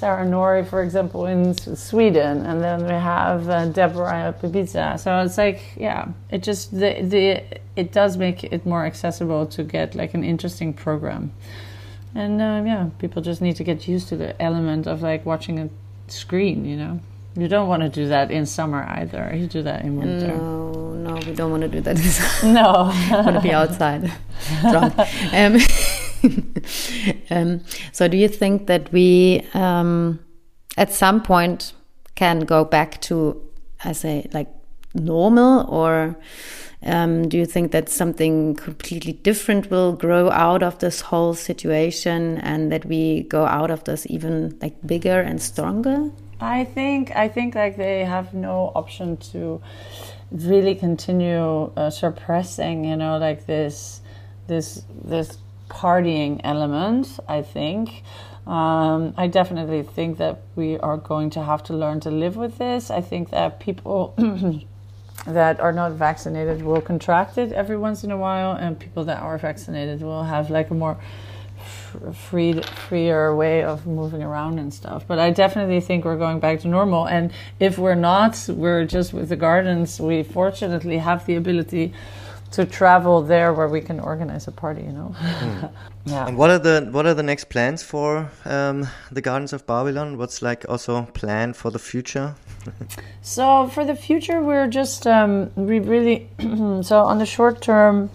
[0.02, 4.98] Sarah Nori, for example, in Sweden, and then we have uh, Deborah at Ibiza.
[4.98, 7.44] So it's like, yeah, it just the the
[7.76, 11.30] it does make it more accessible to get like an interesting program,
[12.16, 15.60] and uh, yeah, people just need to get used to the element of like watching
[15.60, 15.70] a
[16.08, 16.98] screen, you know.
[17.36, 19.32] You don't want to do that in summer either.
[19.32, 20.26] You do that in winter.
[20.36, 21.96] No, no, we don't want to do that.
[22.42, 22.90] no,
[23.24, 24.12] want to be outside,
[24.62, 24.98] drunk.
[25.32, 25.58] Um,
[27.30, 27.60] um,
[27.92, 30.20] so, do you think that we, um,
[30.76, 31.72] at some point,
[32.14, 33.40] can go back to,
[33.84, 34.48] I say, like
[34.94, 36.16] normal, or
[36.84, 42.38] um, do you think that something completely different will grow out of this whole situation,
[42.38, 46.10] and that we go out of this even like bigger and stronger?
[46.40, 49.60] I think I think like they have no option to
[50.32, 54.00] really continue uh, suppressing, you know, like this
[54.48, 55.38] this this
[55.80, 57.18] partying element.
[57.28, 58.02] I think.
[58.46, 62.58] Um, I definitely think that we are going to have to learn to live with
[62.58, 62.90] this.
[62.90, 64.14] I think that people
[65.26, 69.22] that are not vaccinated will contract it every once in a while, and people that
[69.22, 70.98] are vaccinated will have like a more
[72.14, 75.04] free, freer way of moving around and stuff.
[75.06, 77.06] But I definitely think we're going back to normal.
[77.06, 80.00] And if we're not, we're just with the gardens.
[80.00, 81.92] We fortunately have the ability
[82.52, 84.82] to travel there where we can organize a party.
[84.82, 85.14] You know.
[85.18, 85.72] Mm.
[86.04, 86.26] yeah.
[86.26, 90.18] And what are the what are the next plans for um, the Gardens of Babylon?
[90.18, 92.34] What's like also planned for the future?
[93.22, 96.28] so for the future, we're just um, we really
[96.82, 98.10] so on the short term.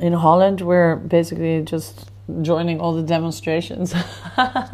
[0.00, 2.10] In Holland, we're basically just
[2.42, 3.94] joining all the demonstrations.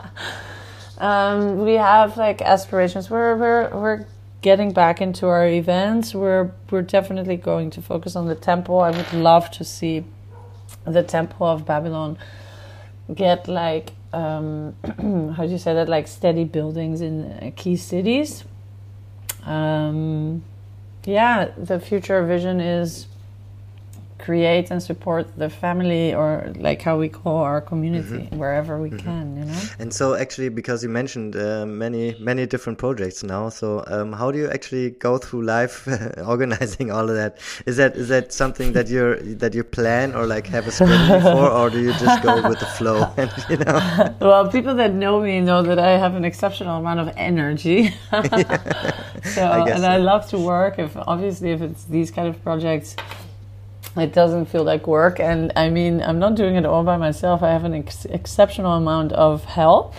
[0.99, 3.11] um, we have like aspirations.
[3.11, 4.07] We're we're we're
[4.43, 6.15] getting back into our events.
[6.15, 8.81] We're we're definitely going to focus on the temple.
[8.81, 10.05] I would love to see
[10.85, 12.19] the temple of Babylon
[13.15, 14.75] get like um,
[15.37, 18.45] how do you say that like steady buildings in uh, key cities.
[19.45, 20.45] Um,
[21.05, 23.07] yeah, the future vision is
[24.23, 28.39] create and support the family or like how we call our community mm-hmm.
[28.39, 29.07] wherever we mm-hmm.
[29.07, 33.49] can you know and so actually because you mentioned uh, many many different projects now
[33.49, 35.89] so um, how do you actually go through life
[36.35, 40.25] organizing all of that is that is that something that you're that you plan or
[40.27, 43.57] like have a strategy for or do you just go with the flow and you
[43.57, 43.77] know
[44.21, 47.91] well people that know me know that i have an exceptional amount of energy
[49.35, 49.95] so I and so.
[49.95, 52.95] i love to work if obviously if it's these kind of projects
[53.97, 55.21] it doesn't feel like work.
[55.21, 57.43] And i mean i'm not doing it all by myself.
[57.43, 59.95] I have an ex- exceptional amount of help.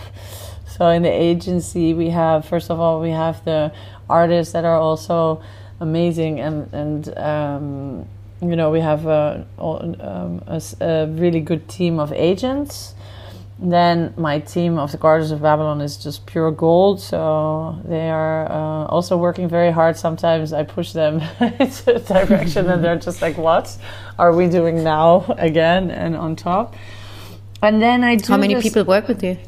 [0.66, 3.72] So in the agency we have first of all we have the
[4.08, 5.42] artists that are also
[5.80, 6.40] amazing.
[6.40, 8.08] And and um,
[8.40, 12.93] you know we have a, um, a, a really good team of agents
[13.58, 17.00] then my team of the Gardens of Babylon is just pure gold.
[17.00, 19.96] So they are uh, also working very hard.
[19.96, 23.76] Sometimes I push them into a direction and they're just like, what
[24.18, 26.74] are we doing now again and on top?
[27.62, 29.38] And then I do How many people work with you?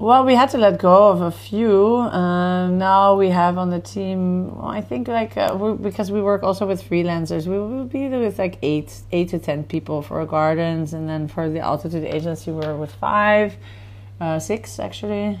[0.00, 1.96] Well, we had to let go of a few.
[1.96, 6.66] Uh, now we have on the team, I think, like uh, because we work also
[6.66, 11.08] with freelancers, we will be with like eight, eight to ten people for gardens, and
[11.08, 13.56] then for the altitude agency, we're with five,
[14.20, 15.40] uh, six actually.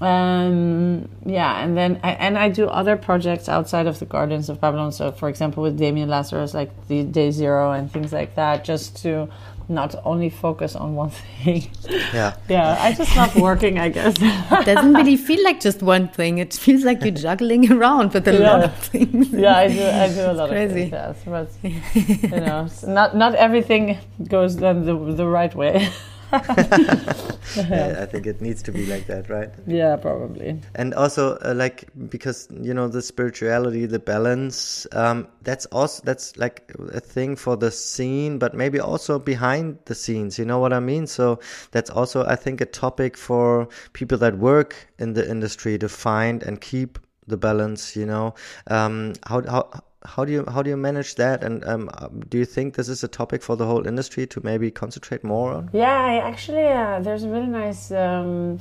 [0.00, 4.60] Um, yeah, and then I, and I do other projects outside of the gardens of
[4.60, 4.90] Babylon.
[4.90, 8.96] So, for example, with Damian Lazarus, like the Day Zero and things like that, just
[9.02, 9.28] to
[9.68, 11.70] not only focus on one thing.
[12.12, 12.36] Yeah.
[12.48, 14.16] yeah, I just love working, I guess.
[14.18, 16.38] it doesn't really feel like just one thing.
[16.38, 18.50] It feels like you're juggling around with a yeah.
[18.50, 19.30] lot of things.
[19.30, 20.90] Yeah, I do I do a lot crazy.
[20.92, 21.60] of things, yes.
[21.62, 25.88] But you know, not not everything goes then the the right way.
[26.32, 29.50] yeah, I think it needs to be like that, right?
[29.66, 30.60] Yeah, probably.
[30.74, 34.86] And also, uh, like because you know the spirituality, the balance.
[34.92, 39.94] Um, that's also that's like a thing for the scene, but maybe also behind the
[39.94, 40.38] scenes.
[40.38, 41.06] You know what I mean?
[41.06, 45.88] So that's also, I think, a topic for people that work in the industry to
[45.88, 47.96] find and keep the balance.
[47.96, 48.34] You know,
[48.66, 49.70] um, how how
[50.04, 51.42] how do you how do you manage that?
[51.42, 51.90] And um,
[52.28, 55.52] do you think this is a topic for the whole industry to maybe concentrate more
[55.52, 55.70] on?
[55.72, 58.60] Yeah I actually uh, there's a really nice um,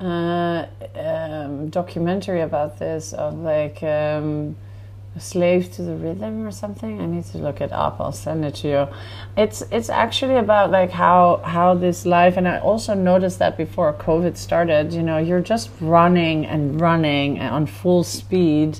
[0.00, 4.56] uh, um, documentary about this of like um,
[5.18, 7.00] slave to the rhythm or something.
[7.00, 8.00] I need to look it up.
[8.00, 8.88] I'll send it to you.
[9.36, 13.92] It's it's actually about like how how this life and i also noticed that before
[13.94, 18.78] covid started you know you're just running and running on full speed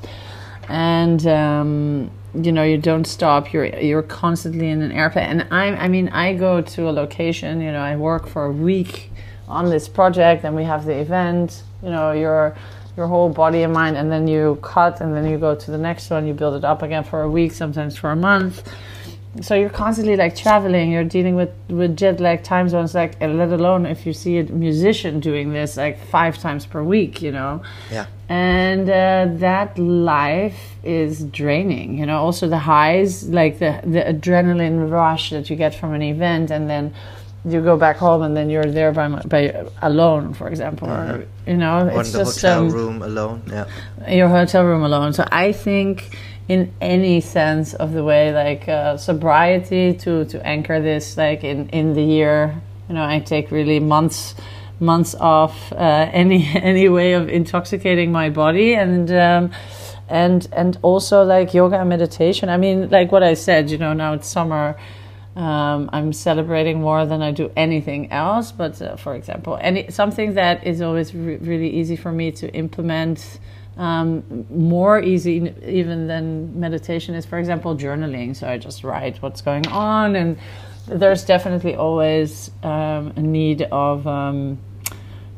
[0.71, 3.53] and um, you know you don't stop.
[3.53, 5.27] You're you're constantly in an airplane.
[5.27, 8.53] And i i mean i go to a location you know i work for a
[8.53, 9.11] week
[9.49, 12.57] on this project and we have the event you know your
[12.97, 15.79] your whole body and mind and then you cut and then you go to the
[15.79, 18.73] next one you build it up again for a week sometimes for a month
[19.41, 23.53] so you're constantly like traveling you're dealing with with jet lag time zones like let
[23.53, 27.62] alone if you see a musician doing this like five times per week you know
[27.93, 28.07] Yeah.
[28.28, 34.91] and uh, that life is draining you know also the highs like the the adrenaline
[34.91, 36.93] rush that you get from an event and then
[37.45, 41.57] you go back home and then you're there by, by alone for example or you
[41.57, 43.43] know Or it's in the just hotel um, room alone.
[43.47, 43.66] Yeah.
[44.20, 45.14] your hotel room alone.
[45.14, 46.14] So I think,
[46.51, 51.68] in any sense of the way, like uh, sobriety to to anchor this, like in
[51.68, 54.34] in the year, you know, I take really months
[54.80, 55.76] months off uh,
[56.12, 59.11] any any way of intoxicating my body and.
[59.11, 59.51] Um,
[60.12, 62.48] and and also like yoga and meditation.
[62.48, 64.76] I mean, like what I said, you know, now it's summer.
[65.36, 68.51] Um, I'm celebrating more than I do anything else.
[68.51, 72.53] But uh, for example, any something that is always re- really easy for me to
[72.53, 73.38] implement,
[73.81, 78.37] um, more easy even than meditation is, for example, journaling.
[78.37, 80.39] So I just write what's going on, and
[80.87, 84.07] there's definitely always um, a need of.
[84.07, 84.59] Um,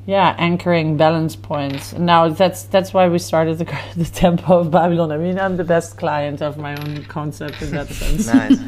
[0.05, 1.93] yeah, anchoring balance points.
[1.93, 3.65] Now that's that's why we started the,
[3.97, 5.13] the temple of Babylon.
[5.13, 8.27] I mean, I'm the best client of my own concept in that sense.
[8.33, 8.61] Nice.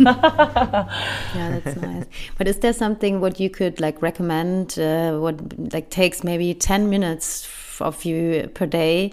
[1.35, 2.05] yeah, that's nice.
[2.39, 4.79] But is there something what you could like recommend?
[4.79, 5.35] Uh, what
[5.73, 9.13] like takes maybe ten minutes f- of you per day,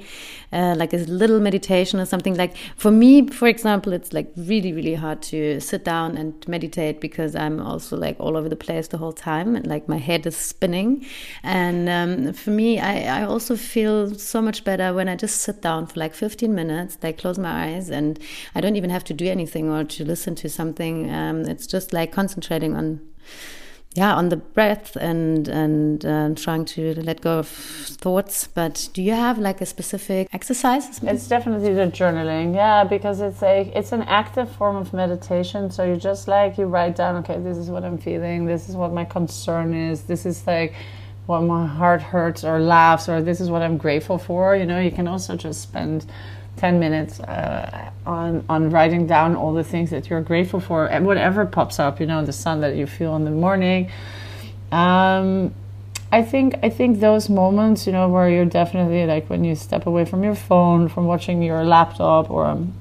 [0.51, 2.35] uh, like a little meditation or something?
[2.35, 7.01] Like for me, for example, it's like really really hard to sit down and meditate
[7.01, 10.25] because I'm also like all over the place the whole time and like my head
[10.25, 11.05] is spinning.
[11.43, 15.61] And um, for me, I, I also feel so much better when I just sit
[15.61, 18.19] down for like 15 minutes, like close my eyes, and
[18.55, 21.09] I don't even have to do anything or to listen to something.
[21.09, 23.01] Um, it's just like concentrating on
[23.93, 28.47] yeah on the breath and and uh, trying to let go of thoughts.
[28.47, 33.43] But do you have like a specific exercise It's definitely the journaling, yeah, because it's
[33.43, 35.71] a it's an active form of meditation.
[35.71, 38.75] So you just like you write down, okay, this is what I'm feeling, this is
[38.75, 40.73] what my concern is, this is like
[41.25, 44.55] what my heart hurts or laughs, or this is what I'm grateful for.
[44.55, 46.05] You know, you can also just spend
[46.61, 51.07] ten minutes uh, on on writing down all the things that you're grateful for, and
[51.07, 51.99] whatever pops up.
[51.99, 53.91] You know, the sun that you feel in the morning.
[54.71, 55.55] Um,
[56.11, 59.87] I think I think those moments, you know, where you're definitely like when you step
[59.87, 62.73] away from your phone, from watching your laptop, or um,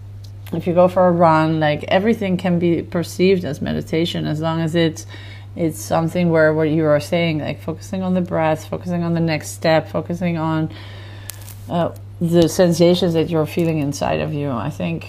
[0.53, 4.61] if you go for a run, like everything can be perceived as meditation as long
[4.61, 5.07] as it's
[5.57, 9.21] it's something where what you are saying, like focusing on the breath, focusing on the
[9.21, 10.71] next step, focusing on
[11.71, 11.91] uh,
[12.21, 14.51] the sensations that you're feeling inside of you.
[14.51, 15.09] I think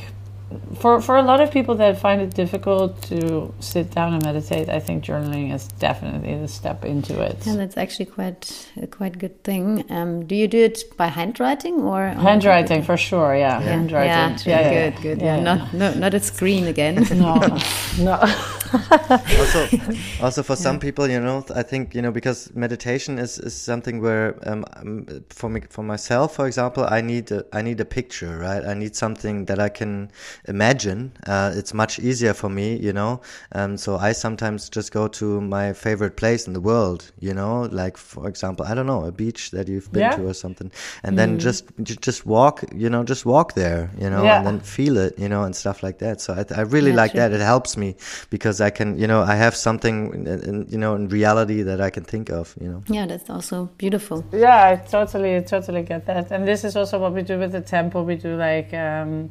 [0.79, 4.67] for for a lot of people that find it difficult to sit down and meditate,
[4.69, 7.37] I think journaling is definitely the step into it.
[7.45, 11.75] yeah that's actually quite a quite good thing um, do you do it by handwriting
[11.81, 13.55] or on the Handwriting for sure, yeah.
[13.55, 13.71] computer?
[13.77, 14.51] Handwriting.
[14.51, 15.43] yeah, yeah, good good Yeah, yeah, yeah.
[15.55, 17.35] not no, not a screen again No,
[17.99, 18.17] no.
[19.39, 19.69] also,
[20.19, 24.01] also for some people, you know, I think you know because meditation is, is something
[24.01, 27.85] where um, um, for me for myself, for example, I need a, I need a
[27.85, 28.63] picture, right?
[28.65, 30.11] I need something that I can
[30.47, 31.11] imagine.
[31.27, 33.21] Uh, it's much easier for me, you know.
[33.53, 37.63] Um, so I sometimes just go to my favorite place in the world, you know,
[37.71, 40.11] like for example, I don't know, a beach that you've been Yeah.
[40.11, 40.71] to or something,
[41.03, 44.37] and then just ju- just walk, you know, just walk there, you know, Yeah.
[44.37, 46.21] and then feel it, you know, and stuff like that.
[46.21, 47.31] So I, I really Yeah, like that.
[47.33, 47.95] It helps me
[48.29, 51.81] because I can, you know, I have something, in, in, you know, in reality that
[51.81, 52.83] I can think of, you know.
[52.87, 56.31] yeah that's also beautiful Yeah, I totally, totally get that.
[56.31, 58.05] And this is also what we do with the temple.
[58.05, 59.29] We do like um,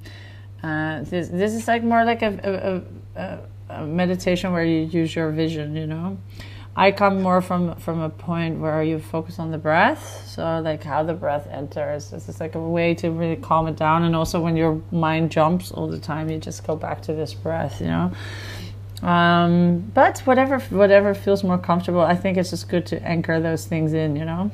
[0.62, 1.28] uh, this.
[1.28, 2.82] This is like more like a,
[3.16, 3.38] a, a,
[3.82, 5.76] a meditation where you use your vision.
[5.76, 6.18] You know,
[6.76, 10.26] I come more from from a point where you focus on the breath.
[10.26, 12.10] So like how the breath enters.
[12.10, 14.04] This is like a way to really calm it down.
[14.04, 17.34] And also when your mind jumps all the time, you just go back to this
[17.34, 17.80] breath.
[17.80, 18.12] You know.
[19.02, 23.66] Um, but whatever whatever feels more comfortable, I think it's just good to anchor those
[23.66, 24.16] things in.
[24.16, 24.50] You know.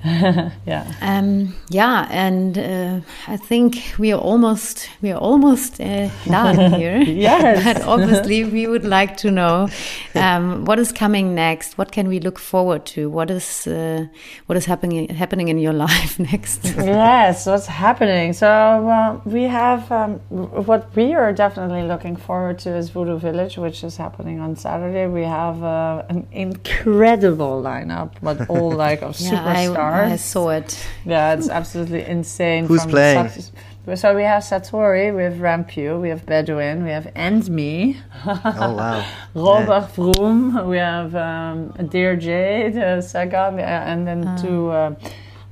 [0.04, 0.92] yeah.
[1.00, 6.98] Um, yeah, and uh, I think we are almost we are almost uh, done here.
[6.98, 7.64] Yes.
[7.64, 9.68] but obviously we would like to know
[10.14, 11.78] um, what is coming next.
[11.78, 13.10] What can we look forward to?
[13.10, 14.06] What is uh,
[14.46, 16.64] what is happening happening in your life next?
[16.64, 18.32] yes, what's happening?
[18.32, 23.82] So we have um, what we are definitely looking forward to is Voodoo Village, which
[23.82, 25.06] is happening on Saturday.
[25.06, 29.87] We have uh, an incredible lineup, but all like of yeah, superstars.
[29.92, 30.12] Cars.
[30.12, 30.88] I saw it.
[31.04, 32.66] Yeah, it's absolutely insane.
[32.66, 33.28] Who's From playing?
[33.28, 33.52] Sat-
[33.96, 38.74] so we have Satori, we have Rampue, we have Bedouin, we have And Me, Oh
[38.74, 39.02] wow.
[39.34, 44.94] Robert Vroom, we have um, Dear Jade, uh, Sagan, uh, and then two, uh,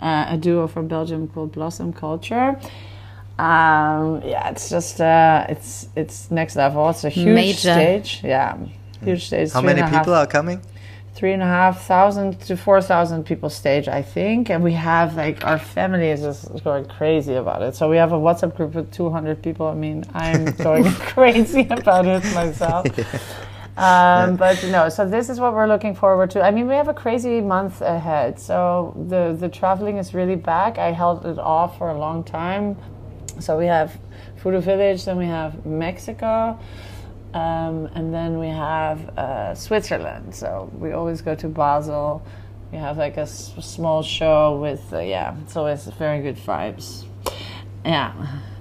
[0.03, 2.61] uh, a duo from Belgium called Blossom Culture.
[3.39, 6.89] Um, yeah, it's just uh, it's it's next level.
[6.91, 7.59] It's a huge Major.
[7.72, 8.20] stage.
[8.24, 8.57] Yeah,
[9.03, 9.53] huge stage.
[9.53, 10.61] How three many and a half- people are coming?
[11.16, 15.16] Three and a half thousand to four thousand people stage, I think, and we have
[15.16, 17.74] like our family is just going crazy about it.
[17.74, 19.66] So we have a WhatsApp group with two hundred people.
[19.66, 22.86] I mean, I'm going crazy about it myself.
[23.78, 26.40] Um, But no, so this is what we're looking forward to.
[26.40, 28.40] I mean, we have a crazy month ahead.
[28.40, 30.78] So the the traveling is really back.
[30.78, 32.76] I held it off for a long time.
[33.38, 33.98] So we have
[34.38, 36.58] Voodoo Village, then we have Mexico,
[37.35, 40.35] um, and then we have uh, Switzerland.
[40.35, 42.22] So we always go to Basel.
[42.72, 47.05] We have like a s- small show with, uh, yeah, it's always very good vibes.
[47.85, 48.12] Yeah,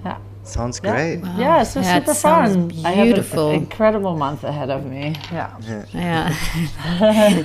[0.04, 0.18] yeah.
[0.44, 0.90] Sounds Yeah.
[0.92, 1.18] great.
[1.36, 2.86] Yeah, so Yeah, super sounds fun.
[2.86, 3.50] I have beautiful.
[3.50, 5.14] an incredible month ahead of me.
[5.32, 5.50] Yeah.
[5.92, 6.34] Yeah.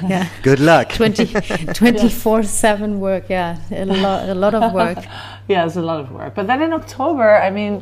[0.08, 0.28] yeah.
[0.44, 0.90] Good luck.
[0.90, 1.26] 20,
[1.74, 3.28] 24 7 work.
[3.30, 3.58] Yeah.
[3.72, 4.98] A lot, a lot of work.
[5.48, 6.36] Yeah, it's a lot of work.
[6.36, 7.82] But then in October, I mean,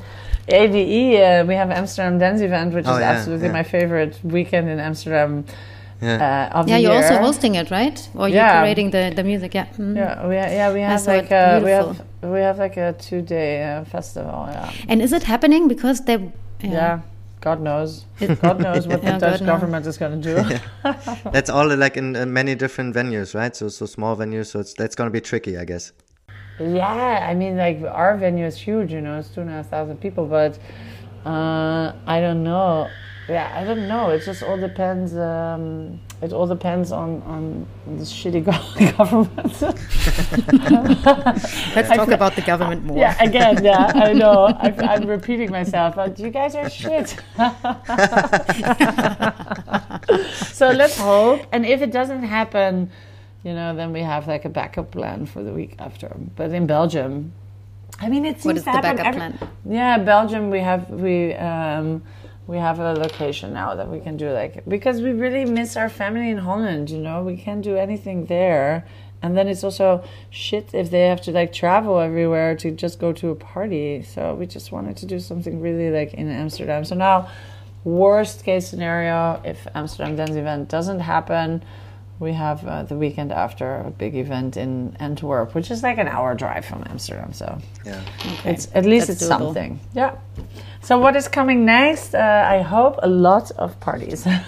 [0.52, 3.54] ADE, uh, we have Amsterdam Dance Event, which Oh, is yeah, absolutely yeah.
[3.54, 5.46] my favorite weekend in Amsterdam
[6.02, 6.50] Yeah.
[6.54, 7.04] uh, of Yeah, the you're year.
[7.04, 7.98] also hosting it, right?
[8.16, 8.64] Or you're Yeah.
[8.64, 9.54] curating the, the music.
[9.54, 9.66] Yeah.
[9.78, 9.96] Mm.
[9.96, 12.02] Yeah, we yeah we have like a, we have
[12.34, 14.48] we have like a two day uh, festival.
[14.52, 14.72] Yeah.
[14.90, 16.18] And is it happening because they.
[16.62, 17.00] yeah,
[17.42, 18.06] God knows.
[18.46, 19.48] God knows what Yeah, the Dutch God knows.
[19.54, 20.36] government is going to do.
[21.36, 23.56] That's all like in, in many different venues, right?
[23.56, 24.48] So so small venues.
[24.52, 25.92] So it's that's gonna be tricky, I guess.
[26.60, 29.70] Yeah, I mean, like our venue is huge, you know, it's two and a half
[29.70, 30.58] thousand people, but
[31.26, 32.90] uh, I don't know.
[33.30, 34.10] Yeah, I don't know.
[34.10, 35.16] It just all depends.
[35.16, 39.62] Um, it all depends on on the shitty go- government.
[41.76, 42.98] Let's talk about the government more.
[42.98, 44.46] yeah, again, yeah, I know.
[44.48, 47.16] I, I'm repeating myself, but you guys are shit.
[50.58, 52.90] so let's hope, and if it doesn't happen,
[53.44, 56.16] you know, then we have like a backup plan for the week after.
[56.36, 57.32] But in Belgium,
[58.00, 59.40] I mean, it seems What is to the backup every- plan?
[59.66, 60.50] Yeah, Belgium.
[60.50, 62.04] We have we um,
[62.48, 65.90] we have a location now that we can do like because we really miss our
[65.90, 66.90] family in Holland.
[66.90, 68.86] You know, we can't do anything there,
[69.22, 73.12] and then it's also shit if they have to like travel everywhere to just go
[73.14, 74.02] to a party.
[74.04, 76.86] So we just wanted to do something really like in Amsterdam.
[76.86, 77.30] So now,
[77.84, 81.64] worst case scenario, if Amsterdam Dance event doesn't happen.
[82.20, 86.08] We have uh, the weekend after a big event in Antwerp, which is like an
[86.10, 87.32] hour drive from Amsterdam.
[87.32, 88.02] So Yeah.
[88.44, 89.40] it's at least That's it's doable.
[89.54, 89.80] something.
[89.94, 90.16] Yeah.
[90.82, 92.14] So what is coming next?
[92.14, 92.20] Uh,
[92.58, 94.26] I hope a lot of parties.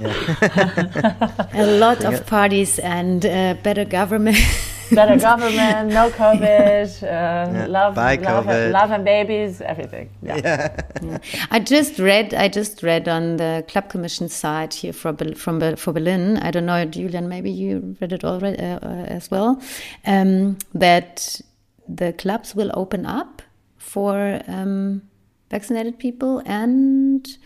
[1.54, 4.38] A lot of parties and uh, better government.
[4.90, 8.72] Better government, no COVID, uh, love, Bye, love, COVID.
[8.72, 10.10] love and babies, everything.
[10.22, 10.76] Yeah.
[11.50, 12.34] I just read.
[12.34, 16.38] I just read on the club commission site here from from for Berlin.
[16.38, 17.28] I don't know, Julian.
[17.28, 19.62] Maybe you read it already uh, uh, as well.
[20.06, 21.40] Um, that
[21.88, 23.42] the clubs will open up
[23.78, 25.02] for um,
[25.50, 27.38] vaccinated people and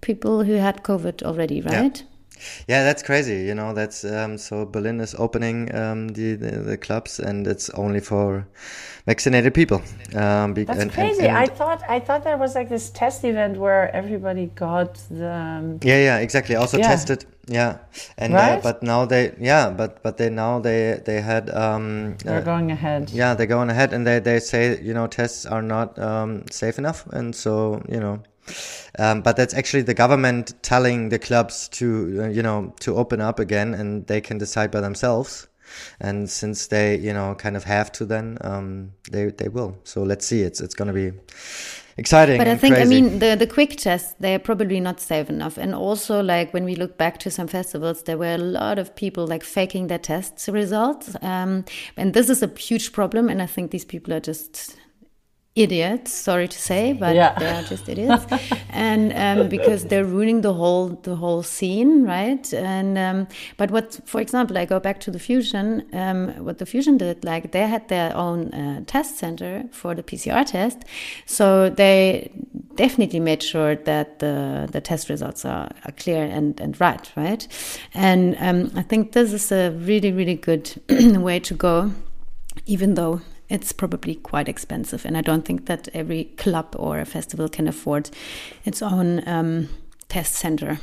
[0.00, 1.60] people who had COVID already.
[1.60, 1.98] Right?
[1.98, 2.15] Yeah,
[2.68, 3.44] that's crazy.
[3.46, 7.70] You know, that's um, so Berlin is opening um, the, the the clubs, and it's
[7.70, 8.46] only for
[9.06, 9.82] vaccinated people.
[10.14, 11.26] Um, be- That's and- and- crazy.
[11.26, 15.30] and- I thought I thought there was like this test event where everybody got the
[15.32, 16.56] um, yeah, yeah, exactly.
[16.56, 16.88] Also Yeah.
[16.88, 17.24] tested.
[17.48, 17.78] Yeah,
[18.18, 18.62] and uh, Right?
[18.62, 22.72] but now they yeah, but but they now they they had um, they're uh, going
[22.72, 23.10] ahead.
[23.10, 26.76] yeah they're going ahead and they they say you know tests are not um, safe
[26.78, 28.18] enough, and so you know.
[28.98, 33.20] Um, but that's actually the government telling the clubs to, uh, you know, to open
[33.20, 35.48] up again, and they can decide by themselves.
[36.00, 39.76] And since they, you know, kind of have to, then um, they they will.
[39.84, 40.42] So let's see.
[40.42, 41.12] It's it's going to be
[41.98, 42.38] exciting.
[42.38, 45.58] But I think, I mean, the, the quick tests, they're probably not safe enough.
[45.58, 48.94] And also, like, when we look back to some festivals, there were a lot of
[48.94, 51.16] people, like, faking their tests results.
[51.22, 51.64] Um,
[51.96, 53.28] and this is a huge problem.
[53.28, 54.76] And I think these people are just
[55.56, 57.34] idiots sorry to say but Yeah.
[57.38, 58.26] they are just idiots.
[58.70, 62.52] And um, because they're ruining the whole the whole scene right?
[62.52, 63.26] And um,
[63.56, 67.24] but what for example i go back to the fusion um, what the fusion did
[67.24, 70.78] like they had their own uh, test center for the pcr test.
[71.24, 72.30] So they
[72.74, 77.48] definitely made sure that the the test results are, are clear and and right right?
[77.94, 80.70] And um, i think this is a really really good
[81.28, 81.90] way to go
[82.66, 85.04] even though it's probably quite expensive.
[85.04, 88.10] And I don't think that every club or a festival can afford
[88.64, 89.68] its own um,
[90.08, 90.78] test center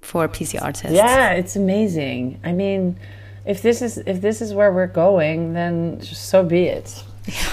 [0.00, 0.92] for PCR tests.
[0.92, 2.40] Yeah, it's amazing.
[2.44, 2.98] I mean,
[3.44, 7.04] if this is if this is where we're going, then so be it.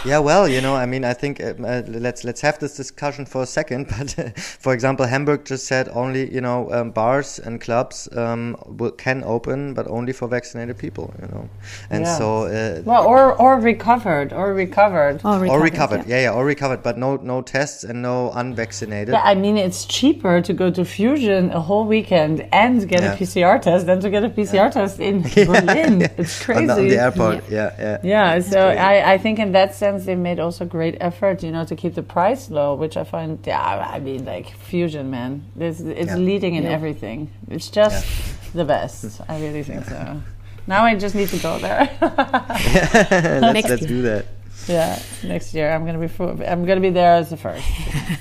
[0.05, 3.25] Yeah, well, you know, I mean, I think uh, uh, let's let's have this discussion
[3.25, 3.87] for a second.
[3.97, 8.55] But uh, for example, Hamburg just said only you know um, bars and clubs um,
[8.67, 11.13] will, can open, but only for vaccinated people.
[11.21, 11.49] You know,
[11.89, 12.17] and Yeah.
[12.17, 15.21] so uh, Well, or or recovered, or recovered.
[15.23, 15.49] Or recovered.
[15.49, 16.15] or recovered, yeah.
[16.17, 16.21] yeah.
[16.31, 19.13] yeah, or recovered, but no no tests and no unvaccinated.
[19.13, 23.13] Yeah, I mean, it's cheaper to go to Fusion a whole weekend and get Yeah.
[23.13, 26.01] a PCR test than to get a PCR test in Berlin.
[26.17, 26.65] It's On crazy.
[26.67, 27.97] the, on the airport, yeah, yeah.
[28.03, 28.59] Yeah, so
[28.91, 31.93] I, I think in that sense they made also great effort, you know, to keep
[31.95, 36.17] the price low, which I find, yeah, I mean, like Fusion, man, it's, it's Yeah.
[36.17, 36.69] leading in Yeah.
[36.77, 37.29] everything.
[37.49, 38.05] It's just
[38.53, 39.21] the best.
[39.29, 40.21] I really think so.
[40.67, 41.89] Now I just need to go there.
[42.01, 44.25] let's let's do that.
[44.67, 47.65] yeah, next year I'm gonna be fu- I'm gonna be there as the first.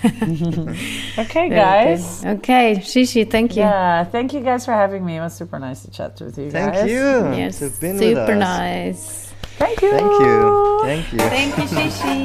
[1.19, 2.23] okay, guys.
[2.23, 2.39] good.
[2.39, 3.63] Okay, Shishi, thank you.
[3.63, 5.17] Yeah, thank you guys for having me.
[5.19, 6.91] It was super nice to chat with you Thank guys.
[6.91, 6.97] you.
[7.37, 8.39] Yes, to have been with super us.
[8.39, 9.30] nice.
[9.59, 9.91] Thank you.
[9.91, 10.81] Thank you.
[10.83, 11.19] Thank you.
[11.19, 12.21] Thank you, Shishi.